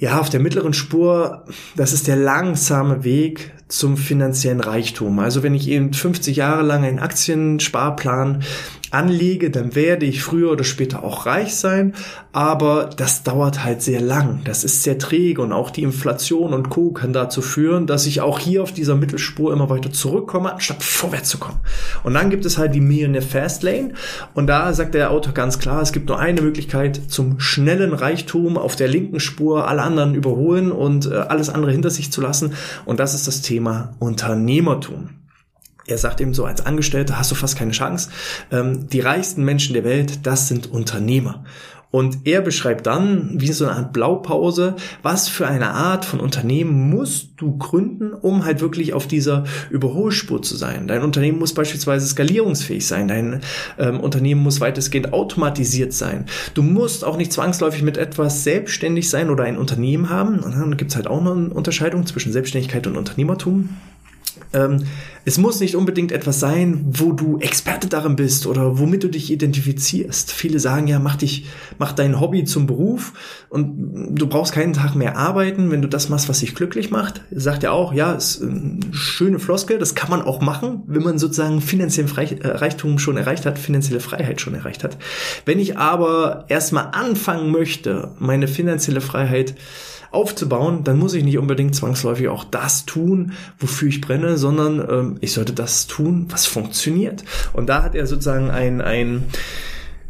ja, 0.00 0.18
auf 0.18 0.30
der 0.30 0.40
mittleren 0.40 0.72
Spur, 0.72 1.44
das 1.76 1.92
ist 1.92 2.08
der 2.08 2.16
langsame 2.16 3.04
Weg 3.04 3.52
zum 3.68 3.98
finanziellen 3.98 4.60
Reichtum. 4.60 5.18
Also 5.18 5.42
wenn 5.42 5.54
ich 5.54 5.68
eben 5.68 5.92
50 5.92 6.36
Jahre 6.36 6.62
lang 6.62 6.84
einen 6.84 6.98
Aktiensparplan 6.98 8.42
anlege, 8.90 9.50
dann 9.50 9.74
werde 9.74 10.06
ich 10.06 10.22
früher 10.22 10.50
oder 10.52 10.64
später 10.64 11.04
auch 11.04 11.26
reich 11.26 11.54
sein, 11.54 11.94
aber 12.32 12.90
das 12.96 13.22
dauert 13.22 13.64
halt 13.64 13.82
sehr 13.82 14.00
lang. 14.00 14.40
Das 14.44 14.64
ist 14.64 14.82
sehr 14.82 14.98
träge 14.98 15.42
und 15.42 15.52
auch 15.52 15.70
die 15.70 15.82
Inflation 15.82 16.52
und 16.52 16.70
Co. 16.70 16.90
kann 16.90 17.12
dazu 17.12 17.42
führen, 17.42 17.86
dass 17.86 18.06
ich 18.06 18.20
auch 18.20 18.38
hier 18.38 18.62
auf 18.62 18.72
dieser 18.72 18.96
Mittelspur 18.96 19.52
immer 19.52 19.70
weiter 19.70 19.92
zurückkomme, 19.92 20.52
anstatt 20.52 20.82
vorwärts 20.82 21.28
zu 21.28 21.38
kommen. 21.38 21.60
Und 22.02 22.14
dann 22.14 22.30
gibt 22.30 22.44
es 22.44 22.58
halt 22.58 22.74
die 22.74 22.80
Millionaire 22.80 23.22
Fastlane 23.22 23.92
und 24.34 24.46
da 24.46 24.72
sagt 24.72 24.94
der 24.94 25.10
Autor 25.10 25.34
ganz 25.34 25.58
klar, 25.58 25.82
es 25.82 25.92
gibt 25.92 26.08
nur 26.08 26.18
eine 26.18 26.40
Möglichkeit 26.40 27.00
zum 27.08 27.40
schnellen 27.40 27.92
Reichtum 27.92 28.56
auf 28.56 28.76
der 28.76 28.88
linken 28.88 29.20
Spur 29.20 29.68
alle 29.68 29.82
anderen 29.82 30.14
überholen 30.14 30.72
und 30.72 31.06
äh, 31.06 31.14
alles 31.14 31.50
andere 31.50 31.72
hinter 31.72 31.90
sich 31.90 32.10
zu 32.10 32.20
lassen 32.20 32.54
und 32.84 33.00
das 33.00 33.14
ist 33.14 33.26
das 33.26 33.42
Thema 33.42 33.94
Unternehmertum 33.98 35.19
er 35.90 35.98
sagt 35.98 36.20
eben 36.20 36.34
so, 36.34 36.44
als 36.44 36.64
Angestellter 36.64 37.18
hast 37.18 37.30
du 37.30 37.34
fast 37.34 37.56
keine 37.56 37.72
Chance. 37.72 38.10
Ähm, 38.50 38.88
die 38.88 39.00
reichsten 39.00 39.44
Menschen 39.44 39.74
der 39.74 39.84
Welt, 39.84 40.26
das 40.26 40.48
sind 40.48 40.70
Unternehmer. 40.70 41.44
Und 41.92 42.18
er 42.24 42.40
beschreibt 42.40 42.86
dann, 42.86 43.40
wie 43.40 43.50
so 43.50 43.66
eine 43.66 43.74
Art 43.74 43.92
Blaupause, 43.92 44.76
was 45.02 45.28
für 45.28 45.48
eine 45.48 45.70
Art 45.70 46.04
von 46.04 46.20
Unternehmen 46.20 46.88
musst 46.88 47.30
du 47.36 47.58
gründen, 47.58 48.12
um 48.12 48.44
halt 48.44 48.60
wirklich 48.60 48.92
auf 48.92 49.08
dieser 49.08 49.44
Überholspur 49.70 50.40
zu 50.40 50.56
sein. 50.56 50.86
Dein 50.86 51.02
Unternehmen 51.02 51.40
muss 51.40 51.52
beispielsweise 51.52 52.06
skalierungsfähig 52.06 52.86
sein. 52.86 53.08
Dein 53.08 53.40
ähm, 53.76 53.98
Unternehmen 53.98 54.40
muss 54.40 54.60
weitestgehend 54.60 55.12
automatisiert 55.12 55.92
sein. 55.92 56.26
Du 56.54 56.62
musst 56.62 57.04
auch 57.04 57.16
nicht 57.16 57.32
zwangsläufig 57.32 57.82
mit 57.82 57.96
etwas 57.96 58.44
selbstständig 58.44 59.10
sein 59.10 59.28
oder 59.28 59.42
ein 59.42 59.58
Unternehmen 59.58 60.10
haben. 60.10 60.38
Und 60.38 60.54
dann 60.54 60.76
gibt 60.76 60.92
es 60.92 60.96
halt 60.96 61.08
auch 61.08 61.20
noch 61.20 61.36
eine 61.36 61.48
Unterscheidung 61.48 62.06
zwischen 62.06 62.32
Selbstständigkeit 62.32 62.86
und 62.86 62.96
Unternehmertum. 62.96 63.70
Ähm, 64.52 64.84
es 65.24 65.38
muss 65.38 65.60
nicht 65.60 65.76
unbedingt 65.76 66.12
etwas 66.12 66.40
sein, 66.40 66.84
wo 66.86 67.12
du 67.12 67.38
Experte 67.38 67.88
darin 67.88 68.16
bist 68.16 68.46
oder 68.46 68.78
womit 68.78 69.02
du 69.04 69.08
dich 69.08 69.30
identifizierst. 69.30 70.32
Viele 70.32 70.58
sagen 70.60 70.86
ja, 70.86 70.98
mach 70.98 71.16
dich, 71.16 71.46
mach 71.78 71.92
dein 71.92 72.20
Hobby 72.20 72.44
zum 72.44 72.66
Beruf 72.66 73.12
und 73.48 74.16
du 74.18 74.26
brauchst 74.26 74.52
keinen 74.52 74.72
Tag 74.72 74.94
mehr 74.94 75.16
arbeiten, 75.16 75.70
wenn 75.70 75.82
du 75.82 75.88
das 75.88 76.08
machst, 76.08 76.28
was 76.28 76.40
dich 76.40 76.54
glücklich 76.54 76.90
macht. 76.90 77.22
Sagt 77.30 77.62
ja 77.62 77.70
auch, 77.70 77.92
ja, 77.92 78.12
ist 78.12 78.42
eine 78.42 78.80
schöne 78.92 79.38
Floskel, 79.38 79.78
das 79.78 79.94
kann 79.94 80.10
man 80.10 80.22
auch 80.22 80.40
machen, 80.40 80.82
wenn 80.86 81.02
man 81.02 81.18
sozusagen 81.18 81.60
finanziellen 81.60 82.10
äh, 82.16 82.48
Reichtum 82.48 82.98
schon 82.98 83.16
erreicht 83.16 83.46
hat, 83.46 83.58
finanzielle 83.58 84.00
Freiheit 84.00 84.40
schon 84.40 84.54
erreicht 84.54 84.84
hat. 84.84 84.96
Wenn 85.44 85.58
ich 85.58 85.76
aber 85.76 86.44
erstmal 86.48 86.88
anfangen 86.92 87.50
möchte, 87.50 88.14
meine 88.18 88.48
finanzielle 88.48 89.00
Freiheit 89.00 89.54
aufzubauen, 90.10 90.82
dann 90.84 90.98
muss 90.98 91.14
ich 91.14 91.24
nicht 91.24 91.38
unbedingt 91.38 91.74
zwangsläufig 91.74 92.28
auch 92.28 92.44
das 92.44 92.84
tun, 92.84 93.32
wofür 93.58 93.88
ich 93.88 94.00
brenne, 94.00 94.36
sondern 94.36 94.80
ähm, 94.90 95.09
ich 95.20 95.32
sollte 95.32 95.52
das 95.52 95.86
tun, 95.86 96.26
was 96.28 96.46
funktioniert. 96.46 97.24
Und 97.52 97.68
da 97.68 97.82
hat 97.82 97.94
er 97.94 98.06
sozusagen 98.06 98.50
ein, 98.50 98.80
ein 98.80 99.24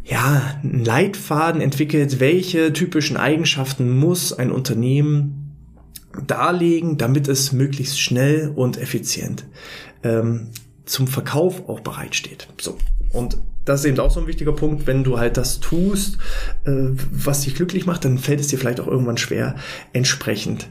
ja, 0.05 0.59
einen 0.63 0.85
Leitfaden 0.85 1.61
entwickelt, 1.61 2.19
welche 2.19 2.73
typischen 2.73 3.17
Eigenschaften 3.17 3.97
muss 3.97 4.33
ein 4.33 4.51
Unternehmen 4.51 5.57
darlegen, 6.27 6.99
damit 6.99 7.29
es 7.29 7.53
möglichst 7.53 8.01
schnell 8.01 8.53
und 8.55 8.77
effizient 8.77 9.45
ähm, 10.03 10.49
zum 10.85 11.07
Verkauf 11.07 11.69
auch 11.69 11.81
bereitsteht. 11.81 12.49
So. 12.61 12.77
Und 13.13 13.39
das 13.65 13.81
ist 13.81 13.87
eben 13.87 14.01
auch 14.01 14.11
so 14.11 14.21
ein 14.21 14.27
wichtiger 14.27 14.53
Punkt, 14.53 14.87
wenn 14.87 15.05
du 15.05 15.19
halt 15.19 15.37
das 15.37 15.61
tust, 15.61 16.19
äh, 16.65 16.73
was 17.13 17.43
dich 17.43 17.55
glücklich 17.55 17.87
macht, 17.87 18.05
dann 18.05 18.19
fällt 18.19 18.41
es 18.41 18.49
dir 18.49 18.59
vielleicht 18.59 18.81
auch 18.81 18.89
irgendwann 18.89 19.19
schwer, 19.19 19.55
entsprechend 19.93 20.69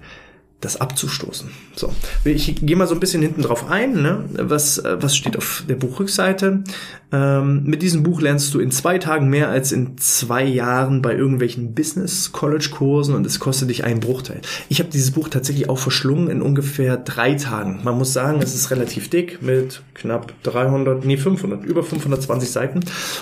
das 0.61 0.81
abzustoßen. 0.81 1.49
So, 1.75 1.93
ich 2.25 2.55
gehe 2.61 2.75
mal 2.75 2.87
so 2.87 2.93
ein 2.93 2.99
bisschen 2.99 3.21
hinten 3.21 3.41
drauf 3.41 3.69
ein, 3.69 4.01
ne? 4.01 4.25
was, 4.33 4.81
was 4.83 5.15
steht 5.15 5.37
auf 5.37 5.63
der 5.69 5.75
Buchrückseite. 5.75 6.63
Ähm, 7.11 7.63
mit 7.63 7.81
diesem 7.81 8.03
Buch 8.03 8.21
lernst 8.21 8.53
du 8.53 8.59
in 8.59 8.69
zwei 8.69 8.99
Tagen 8.99 9.29
mehr 9.29 9.49
als 9.49 9.71
in 9.71 9.97
zwei 9.97 10.43
Jahren 10.43 11.01
bei 11.01 11.15
irgendwelchen 11.15 11.73
Business 11.73 12.31
College 12.31 12.69
Kursen 12.71 13.15
und 13.15 13.25
es 13.25 13.39
kostet 13.39 13.69
dich 13.69 13.83
einen 13.83 13.99
Bruchteil. 13.99 14.41
Ich 14.67 14.79
habe 14.79 14.91
dieses 14.91 15.11
Buch 15.11 15.27
tatsächlich 15.29 15.69
auch 15.69 15.79
verschlungen 15.79 16.29
in 16.29 16.41
ungefähr 16.43 16.97
drei 16.97 17.33
Tagen. 17.33 17.79
Man 17.83 17.97
muss 17.97 18.13
sagen, 18.13 18.41
es 18.43 18.53
ist 18.53 18.69
relativ 18.69 19.09
dick 19.09 19.41
mit 19.41 19.81
knapp 19.95 20.33
300, 20.43 21.03
nee 21.03 21.17
500, 21.17 21.65
über 21.65 21.81
520 21.81 22.51
Seiten 22.51 22.81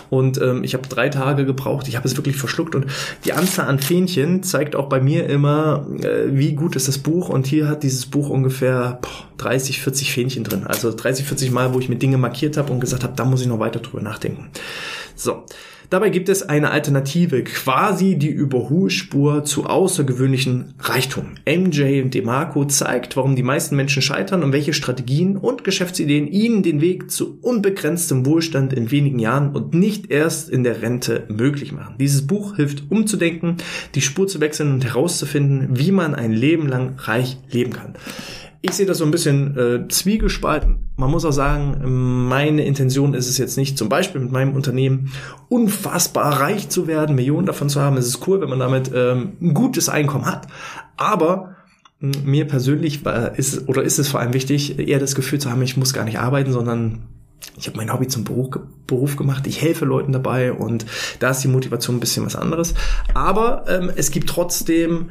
und 0.10 0.41
ähm, 0.41 0.65
ich 0.65 0.73
habe 0.73 0.88
drei 0.88 1.08
Tage 1.08 1.45
gebraucht. 1.45 1.88
Ich 1.88 1.95
habe 1.95 2.08
es 2.08 2.17
wirklich 2.17 2.36
verschluckt 2.36 2.76
und 2.76 2.88
die 3.23 3.32
Anzahl 3.32 3.67
an 3.67 3.80
Fähnchen 3.80 4.43
zeigt 4.43 4.76
auch 4.76 4.89
bei 4.89 5.00
mir 5.00 5.30
immer, 5.30 5.88
äh, 6.02 6.26
wie 6.32 6.54
gut 6.56 6.76
ist 6.76 6.89
das 6.89 6.97
Buch 6.97 7.27
und 7.30 7.48
hier 7.48 7.68
hat 7.68 7.84
dieses 7.84 8.06
Buch 8.06 8.30
ungefähr 8.30 9.00
boah, 9.02 9.28
30, 9.38 9.82
40 9.82 10.12
Fähnchen 10.12 10.44
drin. 10.44 10.66
Also 10.66 10.94
30, 10.94 11.26
40 11.26 11.52
Mal, 11.52 11.74
wo 11.74 11.80
ich 11.80 11.90
mir 11.90 11.98
Dinge 11.98 12.18
markiert 12.18 12.58
habe 12.58 12.72
und 12.72 12.80
gesagt 12.80 13.04
habe, 13.04 13.13
da 13.16 13.26
muss 13.26 13.42
ich 13.42 13.48
noch 13.48 13.60
weiter 13.60 13.80
drüber 13.80 14.02
nachdenken. 14.02 14.50
So. 15.16 15.44
Dabei 15.89 16.10
gibt 16.10 16.28
es 16.28 16.43
eine 16.43 16.71
Alternative, 16.71 17.43
quasi 17.43 18.17
die 18.17 18.28
Überholspur 18.28 19.45
zu 19.45 19.67
außergewöhnlichen 19.67 20.73
Reichtum. 20.80 21.36
MJ 21.47 22.10
DeMarco 22.10 22.65
zeigt, 22.65 23.15
warum 23.15 23.38
die 23.38 23.43
meisten 23.43 23.78
Menschen 23.78 24.02
scheitern 24.02 24.43
und 24.43 24.52
welche 24.52 24.73
Strategien 24.73 25.38
und 25.38 25.63
Geschäftsideen 25.63 26.28
ihnen 26.28 26.62
den 26.62 26.82
Weg 26.82 27.10
zu 27.10 27.39
unbegrenztem 27.41 28.26
Wohlstand 28.26 28.73
in 28.73 28.91
wenigen 28.91 29.19
Jahren 29.19 29.56
und 29.56 29.73
nicht 29.73 30.12
erst 30.12 30.50
in 30.50 30.65
der 30.65 30.82
Rente 30.82 31.23
möglich 31.30 31.71
machen. 31.71 31.95
Dieses 32.00 32.28
Buch 32.28 32.58
hilft 32.58 32.91
umzudenken, 32.91 33.56
die 33.95 34.02
Spur 34.02 34.28
zu 34.28 34.41
wechseln 34.41 34.73
und 34.73 34.84
herauszufinden, 34.84 35.80
wie 35.80 35.93
man 35.93 36.15
ein 36.15 36.34
Leben 36.34 36.67
lang 36.67 36.95
reich 36.97 37.38
leben 37.50 37.71
kann. 37.71 37.93
Ich 38.62 38.72
sehe 38.72 38.86
das 38.86 38.98
so 38.98 39.06
ein 39.06 39.12
bisschen 39.12 39.58
äh, 39.58 39.88
zwiegespalten. 39.88 40.89
Man 40.96 41.12
muss 41.12 41.26
auch 41.26 41.32
sagen, 41.32 42.28
meine 42.28 42.65
Intention 42.65 43.13
ist 43.13 43.30
es 43.30 43.38
jetzt 43.38 43.58
nicht, 43.58 43.78
zum 43.78 43.89
Beispiel 43.89 44.20
mit 44.20 44.32
meinem 44.32 44.56
Unternehmen 44.56 45.12
unfassbar 45.50 46.39
reich 46.39 46.70
zu 46.70 46.88
werden, 46.88 47.15
Millionen 47.15 47.46
davon 47.46 47.70
zu 47.70 47.82
haben. 47.82 47.98
Es 47.98 48.08
ist 48.08 48.28
cool, 48.28 48.41
wenn 48.41 48.50
man 48.50 48.60
damit 48.60 48.91
ähm, 48.93 49.34
ein 49.41 49.54
gutes 49.54 49.89
Einkommen 49.89 50.26
hat. 50.26 50.48
Aber 50.98 51.56
mir 52.00 52.48
persönlich 52.48 53.06
ist 53.38 53.67
oder 53.67 53.84
ist 53.84 53.98
es 53.98 54.10
vor 54.10 54.20
allem 54.20 54.34
wichtig, 54.34 54.78
eher 54.80 55.00
das 55.00 55.15
Gefühl 55.15 55.39
zu 55.39 55.50
haben, 55.50 55.62
ich 55.63 55.78
muss 55.78 55.93
gar 55.93 56.06
nicht 56.06 56.20
arbeiten, 56.20 56.52
sondern 56.52 57.04
ich 57.58 57.67
habe 57.67 57.78
mein 57.78 57.91
Hobby 57.91 58.08
zum 58.08 58.24
Beruf, 58.24 58.60
Beruf, 58.86 59.15
gemacht, 59.15 59.48
ich 59.48 59.62
helfe 59.62 59.86
Leuten 59.86 60.12
dabei 60.12 60.54
und 60.54 60.86
da 61.20 61.32
ist 61.32 61.43
die 61.43 61.48
Motivation 61.48 61.98
ein 61.98 62.00
bisschen 62.00 62.26
was 62.26 62.36
anderes. 62.36 62.76
Aber 63.13 63.65
ähm, 63.67 63.91
es 63.96 64.12
gibt 64.12 64.30
trotzdem 64.30 65.10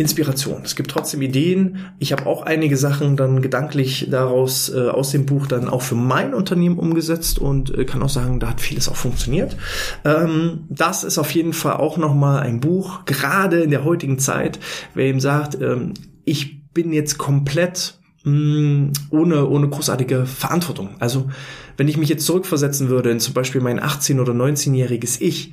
Inspiration. 0.00 0.62
Es 0.64 0.76
gibt 0.76 0.90
trotzdem 0.90 1.20
Ideen. 1.20 1.92
Ich 1.98 2.12
habe 2.12 2.24
auch 2.24 2.40
einige 2.40 2.78
Sachen 2.78 3.18
dann 3.18 3.42
gedanklich 3.42 4.08
daraus 4.10 4.70
äh, 4.70 4.88
aus 4.88 5.10
dem 5.10 5.26
Buch 5.26 5.46
dann 5.46 5.68
auch 5.68 5.82
für 5.82 5.94
mein 5.94 6.32
Unternehmen 6.32 6.78
umgesetzt 6.78 7.38
und 7.38 7.76
äh, 7.76 7.84
kann 7.84 8.02
auch 8.02 8.08
sagen, 8.08 8.40
da 8.40 8.48
hat 8.48 8.62
vieles 8.62 8.88
auch 8.88 8.96
funktioniert. 8.96 9.58
Ähm, 10.06 10.64
das 10.70 11.04
ist 11.04 11.18
auf 11.18 11.30
jeden 11.32 11.52
Fall 11.52 11.74
auch 11.74 11.98
noch 11.98 12.14
mal 12.14 12.40
ein 12.40 12.60
Buch, 12.60 13.04
gerade 13.04 13.60
in 13.60 13.70
der 13.70 13.84
heutigen 13.84 14.18
Zeit, 14.18 14.58
wer 14.94 15.06
ihm 15.06 15.20
sagt, 15.20 15.60
ähm, 15.60 15.92
ich 16.24 16.72
bin 16.72 16.94
jetzt 16.94 17.18
komplett 17.18 17.98
mh, 18.24 18.32
mm, 18.32 18.92
ohne 19.10 19.48
ohne 19.48 19.68
großartige 19.68 20.24
Verantwortung. 20.24 20.96
Also 20.98 21.28
wenn 21.76 21.88
ich 21.88 21.98
mich 21.98 22.08
jetzt 22.08 22.24
zurückversetzen 22.24 22.88
würde 22.88 23.10
in 23.10 23.20
zum 23.20 23.34
Beispiel 23.34 23.60
mein 23.60 23.78
18- 23.78 24.18
oder 24.18 24.32
19-jähriges 24.32 25.20
Ich, 25.20 25.52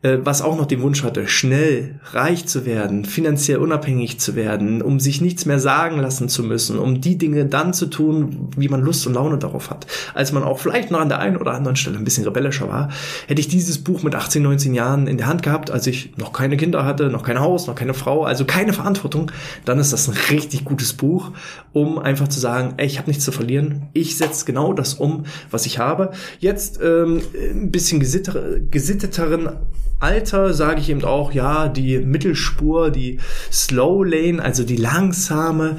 äh, 0.00 0.18
was 0.22 0.42
auch 0.42 0.56
noch 0.56 0.66
den 0.66 0.80
Wunsch 0.82 1.02
hatte, 1.02 1.26
schnell 1.26 1.98
reich 2.12 2.46
zu 2.46 2.64
werden, 2.64 3.04
finanziell 3.04 3.58
unabhängig 3.58 4.20
zu 4.20 4.36
werden, 4.36 4.80
um 4.80 5.00
sich 5.00 5.20
nichts 5.20 5.44
mehr 5.44 5.58
sagen 5.58 5.98
lassen 5.98 6.28
zu 6.28 6.44
müssen, 6.44 6.78
um 6.78 7.00
die 7.00 7.18
Dinge 7.18 7.46
dann 7.46 7.74
zu 7.74 7.86
tun, 7.86 8.48
wie 8.56 8.68
man 8.68 8.80
Lust 8.80 9.08
und 9.08 9.14
Laune 9.14 9.38
darauf 9.38 9.70
hat. 9.70 9.88
Als 10.14 10.30
man 10.30 10.44
auch 10.44 10.60
vielleicht 10.60 10.92
noch 10.92 11.00
an 11.00 11.08
der 11.08 11.18
einen 11.18 11.36
oder 11.36 11.52
anderen 11.52 11.74
Stelle 11.74 11.98
ein 11.98 12.04
bisschen 12.04 12.22
rebellischer 12.22 12.68
war, 12.68 12.90
hätte 13.26 13.40
ich 13.40 13.48
dieses 13.48 13.78
Buch 13.78 14.04
mit 14.04 14.14
18, 14.14 14.40
19 14.40 14.72
Jahren 14.72 15.08
in 15.08 15.16
der 15.16 15.26
Hand 15.26 15.42
gehabt, 15.42 15.72
als 15.72 15.88
ich 15.88 16.16
noch 16.16 16.32
keine 16.32 16.56
Kinder 16.56 16.84
hatte, 16.84 17.10
noch 17.10 17.24
kein 17.24 17.40
Haus, 17.40 17.66
noch 17.66 17.74
keine 17.74 17.94
Frau, 17.94 18.22
also 18.22 18.44
keine 18.44 18.72
Verantwortung, 18.72 19.32
dann 19.64 19.80
ist 19.80 19.92
das 19.92 20.06
ein 20.08 20.14
richtig 20.30 20.64
gutes 20.64 20.92
Buch, 20.92 21.32
um 21.72 21.98
einfach 21.98 22.28
zu 22.28 22.38
sagen, 22.38 22.74
ey, 22.76 22.86
ich 22.86 22.98
habe 22.98 23.10
nichts 23.10 23.24
zu 23.24 23.32
verlieren, 23.32 23.88
ich 23.94 24.16
setze 24.16 24.44
genau 24.44 24.72
das 24.72 24.94
um, 24.94 25.24
was 25.50 25.66
ich 25.66 25.80
habe. 25.80 26.12
Jetzt 26.38 26.78
ähm, 26.80 27.20
ein 27.52 27.72
bisschen 27.72 27.98
gesitteteren 27.98 29.56
Alter 30.00 30.54
sage 30.54 30.80
ich 30.80 30.90
eben 30.90 31.04
auch, 31.04 31.32
ja, 31.32 31.68
die 31.68 31.98
Mittelspur, 31.98 32.90
die 32.90 33.18
Slow 33.50 34.04
Lane, 34.04 34.42
also 34.42 34.64
die 34.64 34.76
langsame, 34.76 35.76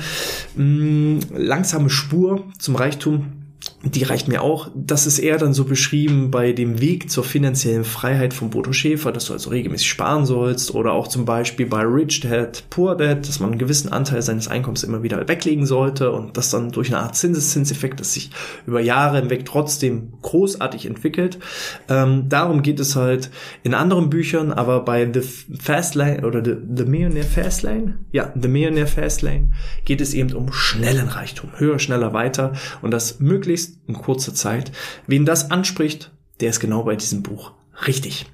mh, 0.56 0.64
mm, 0.64 1.20
langsame 1.36 1.90
Spur 1.90 2.44
zum 2.58 2.76
Reichtum 2.76 3.39
die 3.82 4.04
reicht 4.04 4.28
mir 4.28 4.42
auch. 4.42 4.70
Das 4.76 5.08
ist 5.08 5.20
eher 5.20 5.38
dann 5.38 5.54
so 5.54 5.64
beschrieben 5.64 6.32
bei 6.32 6.52
dem 6.52 6.82
Weg 6.82 7.10
zur 7.10 7.24
finanziellen 7.24 7.86
Freiheit 7.86 8.34
von 8.34 8.50
Bodo 8.50 8.74
Schäfer, 8.74 9.14
dass 9.14 9.26
du 9.26 9.34
also 9.34 9.52
regelmäßig 9.52 9.88
sparen 9.88 10.26
sollst 10.26 10.76
oder 10.76 10.92
auch 10.92 11.08
zum 11.08 11.24
Beispiel 11.24 11.66
bei 11.66 11.84
Rich 11.84 12.20
Dad, 12.22 12.66
Poor 12.70 12.98
Dad, 12.98 13.26
dass 13.28 13.40
man 13.40 13.52
einen 13.52 13.60
gewissen 13.60 13.90
Anteil 13.90 14.22
seines 14.22 14.50
Einkommens 14.50 14.84
immer 14.84 15.02
wieder 15.02 15.26
weglegen 15.30 15.66
sollte 15.66 16.12
und 16.12 16.36
das 16.36 16.50
dann 16.50 16.72
durch 16.72 16.90
eine 16.90 17.00
Art 17.00 17.16
Zinseszinseffekt, 17.16 18.02
das 18.02 18.14
sich 18.14 18.32
über 18.68 18.82
Jahre 18.82 19.22
hinweg 19.22 19.46
trotzdem 19.46 20.12
großartig 20.24 20.86
entwickelt. 20.86 21.40
Ähm, 21.88 22.28
darum 22.28 22.64
geht 22.64 22.82
es 22.82 22.98
halt 22.98 23.32
in 23.64 23.74
anderen 23.74 24.10
Büchern, 24.10 24.52
aber 24.52 24.84
bei 24.84 25.10
The 25.12 25.22
Fast 25.58 25.96
Lane 25.96 26.28
oder 26.28 26.44
The, 26.44 26.56
The 26.76 26.84
Millionaire 26.84 27.26
Fast 27.26 27.64
Lane, 27.64 28.00
ja, 28.12 28.34
The 28.36 28.50
Millionaire 28.50 28.88
Fast 28.88 29.22
Lane 29.22 29.52
geht 29.86 30.02
es 30.02 30.14
eben 30.14 30.34
um 30.34 30.52
schnellen 30.52 31.08
Reichtum, 31.08 31.52
höher, 31.56 31.80
schneller, 31.80 32.12
weiter 32.12 32.52
und 32.82 32.92
das 32.92 33.22
möglichst 33.22 33.69
möglichst 33.70 33.80
in 33.88 33.96
kurzer 33.96 34.34
Zeit. 34.34 34.72
Wen 35.08 35.26
das 35.26 35.52
anspricht, 35.52 36.12
der 36.40 36.50
ist 36.50 36.60
genau 36.60 36.84
bei 36.84 36.96
diesem 36.96 37.24
Buch 37.24 37.52
richtig. 37.88 38.26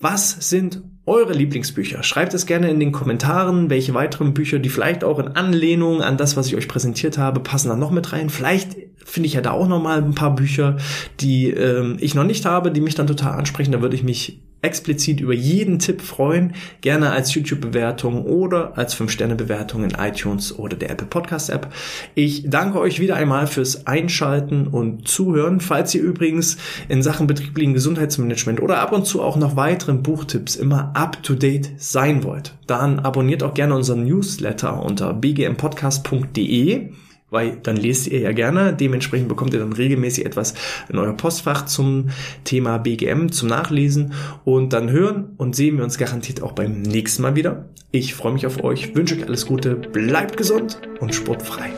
Was 0.00 0.50
sind 0.50 0.82
eure 1.06 1.32
Lieblingsbücher? 1.32 2.02
Schreibt 2.02 2.34
es 2.34 2.46
gerne 2.46 2.68
in 2.68 2.80
den 2.80 2.92
Kommentaren, 2.92 3.70
welche 3.70 3.94
weiteren 3.94 4.34
Bücher, 4.34 4.58
die 4.58 4.68
vielleicht 4.68 5.04
auch 5.04 5.18
in 5.18 5.28
Anlehnung 5.28 6.02
an 6.02 6.16
das, 6.16 6.36
was 6.36 6.48
ich 6.48 6.56
euch 6.56 6.68
präsentiert 6.68 7.16
habe, 7.16 7.40
passen 7.40 7.68
da 7.68 7.76
noch 7.76 7.90
mit 7.90 8.12
rein. 8.12 8.28
Vielleicht 8.28 8.76
finde 9.04 9.28
ich 9.28 9.34
ja 9.34 9.40
da 9.40 9.52
auch 9.52 9.68
noch 9.68 9.80
mal 9.80 10.02
ein 10.02 10.14
paar 10.14 10.34
Bücher, 10.34 10.76
die 11.20 11.50
ähm, 11.50 11.96
ich 12.00 12.14
noch 12.14 12.24
nicht 12.24 12.44
habe, 12.44 12.72
die 12.72 12.80
mich 12.80 12.96
dann 12.96 13.06
total 13.06 13.38
ansprechen. 13.38 13.72
Da 13.72 13.80
würde 13.80 13.94
ich 13.94 14.02
mich 14.02 14.42
explizit 14.66 15.20
über 15.20 15.32
jeden 15.32 15.78
Tipp 15.78 16.02
freuen. 16.02 16.54
Gerne 16.82 17.12
als 17.12 17.32
YouTube-Bewertung 17.34 18.24
oder 18.24 18.76
als 18.76 18.94
5-Sterne-Bewertung 18.96 19.84
in 19.84 19.92
iTunes 19.92 20.58
oder 20.58 20.76
der 20.76 20.90
Apple 20.90 21.06
Podcast 21.06 21.48
App. 21.48 21.72
Ich 22.14 22.50
danke 22.50 22.80
euch 22.80 23.00
wieder 23.00 23.16
einmal 23.16 23.46
fürs 23.46 23.86
Einschalten 23.86 24.66
und 24.66 25.08
Zuhören. 25.08 25.60
Falls 25.60 25.94
ihr 25.94 26.02
übrigens 26.02 26.58
in 26.88 27.02
Sachen 27.02 27.26
betrieblichen 27.26 27.72
Gesundheitsmanagement 27.72 28.60
oder 28.60 28.80
ab 28.80 28.92
und 28.92 29.06
zu 29.06 29.22
auch 29.22 29.36
noch 29.36 29.56
weiteren 29.56 30.02
Buchtipps 30.02 30.56
immer 30.56 30.90
up 30.94 31.22
to 31.22 31.34
date 31.34 31.70
sein 31.78 32.24
wollt, 32.24 32.54
dann 32.66 32.98
abonniert 32.98 33.42
auch 33.42 33.54
gerne 33.54 33.74
unseren 33.74 34.04
Newsletter 34.04 34.82
unter 34.82 35.14
bgmpodcast.de 35.14 36.90
weil 37.36 37.58
dann 37.62 37.76
lest 37.76 38.06
ihr 38.06 38.20
ja 38.20 38.32
gerne. 38.32 38.72
Dementsprechend 38.72 39.28
bekommt 39.28 39.52
ihr 39.52 39.60
dann 39.60 39.74
regelmäßig 39.74 40.24
etwas 40.24 40.54
in 40.88 40.96
euer 40.96 41.12
Postfach 41.12 41.66
zum 41.66 42.08
Thema 42.44 42.78
BGM 42.78 43.30
zum 43.30 43.50
Nachlesen 43.50 44.14
und 44.46 44.72
dann 44.72 44.90
hören 44.90 45.34
und 45.36 45.54
sehen 45.54 45.76
wir 45.76 45.84
uns 45.84 45.98
garantiert 45.98 46.42
auch 46.42 46.52
beim 46.52 46.80
nächsten 46.80 47.20
Mal 47.20 47.36
wieder. 47.36 47.66
Ich 47.92 48.14
freue 48.14 48.32
mich 48.32 48.46
auf 48.46 48.64
euch, 48.64 48.94
wünsche 48.94 49.16
euch 49.16 49.26
alles 49.26 49.44
Gute, 49.44 49.74
bleibt 49.74 50.38
gesund 50.38 50.80
und 50.98 51.14
sportfrei. 51.14 51.70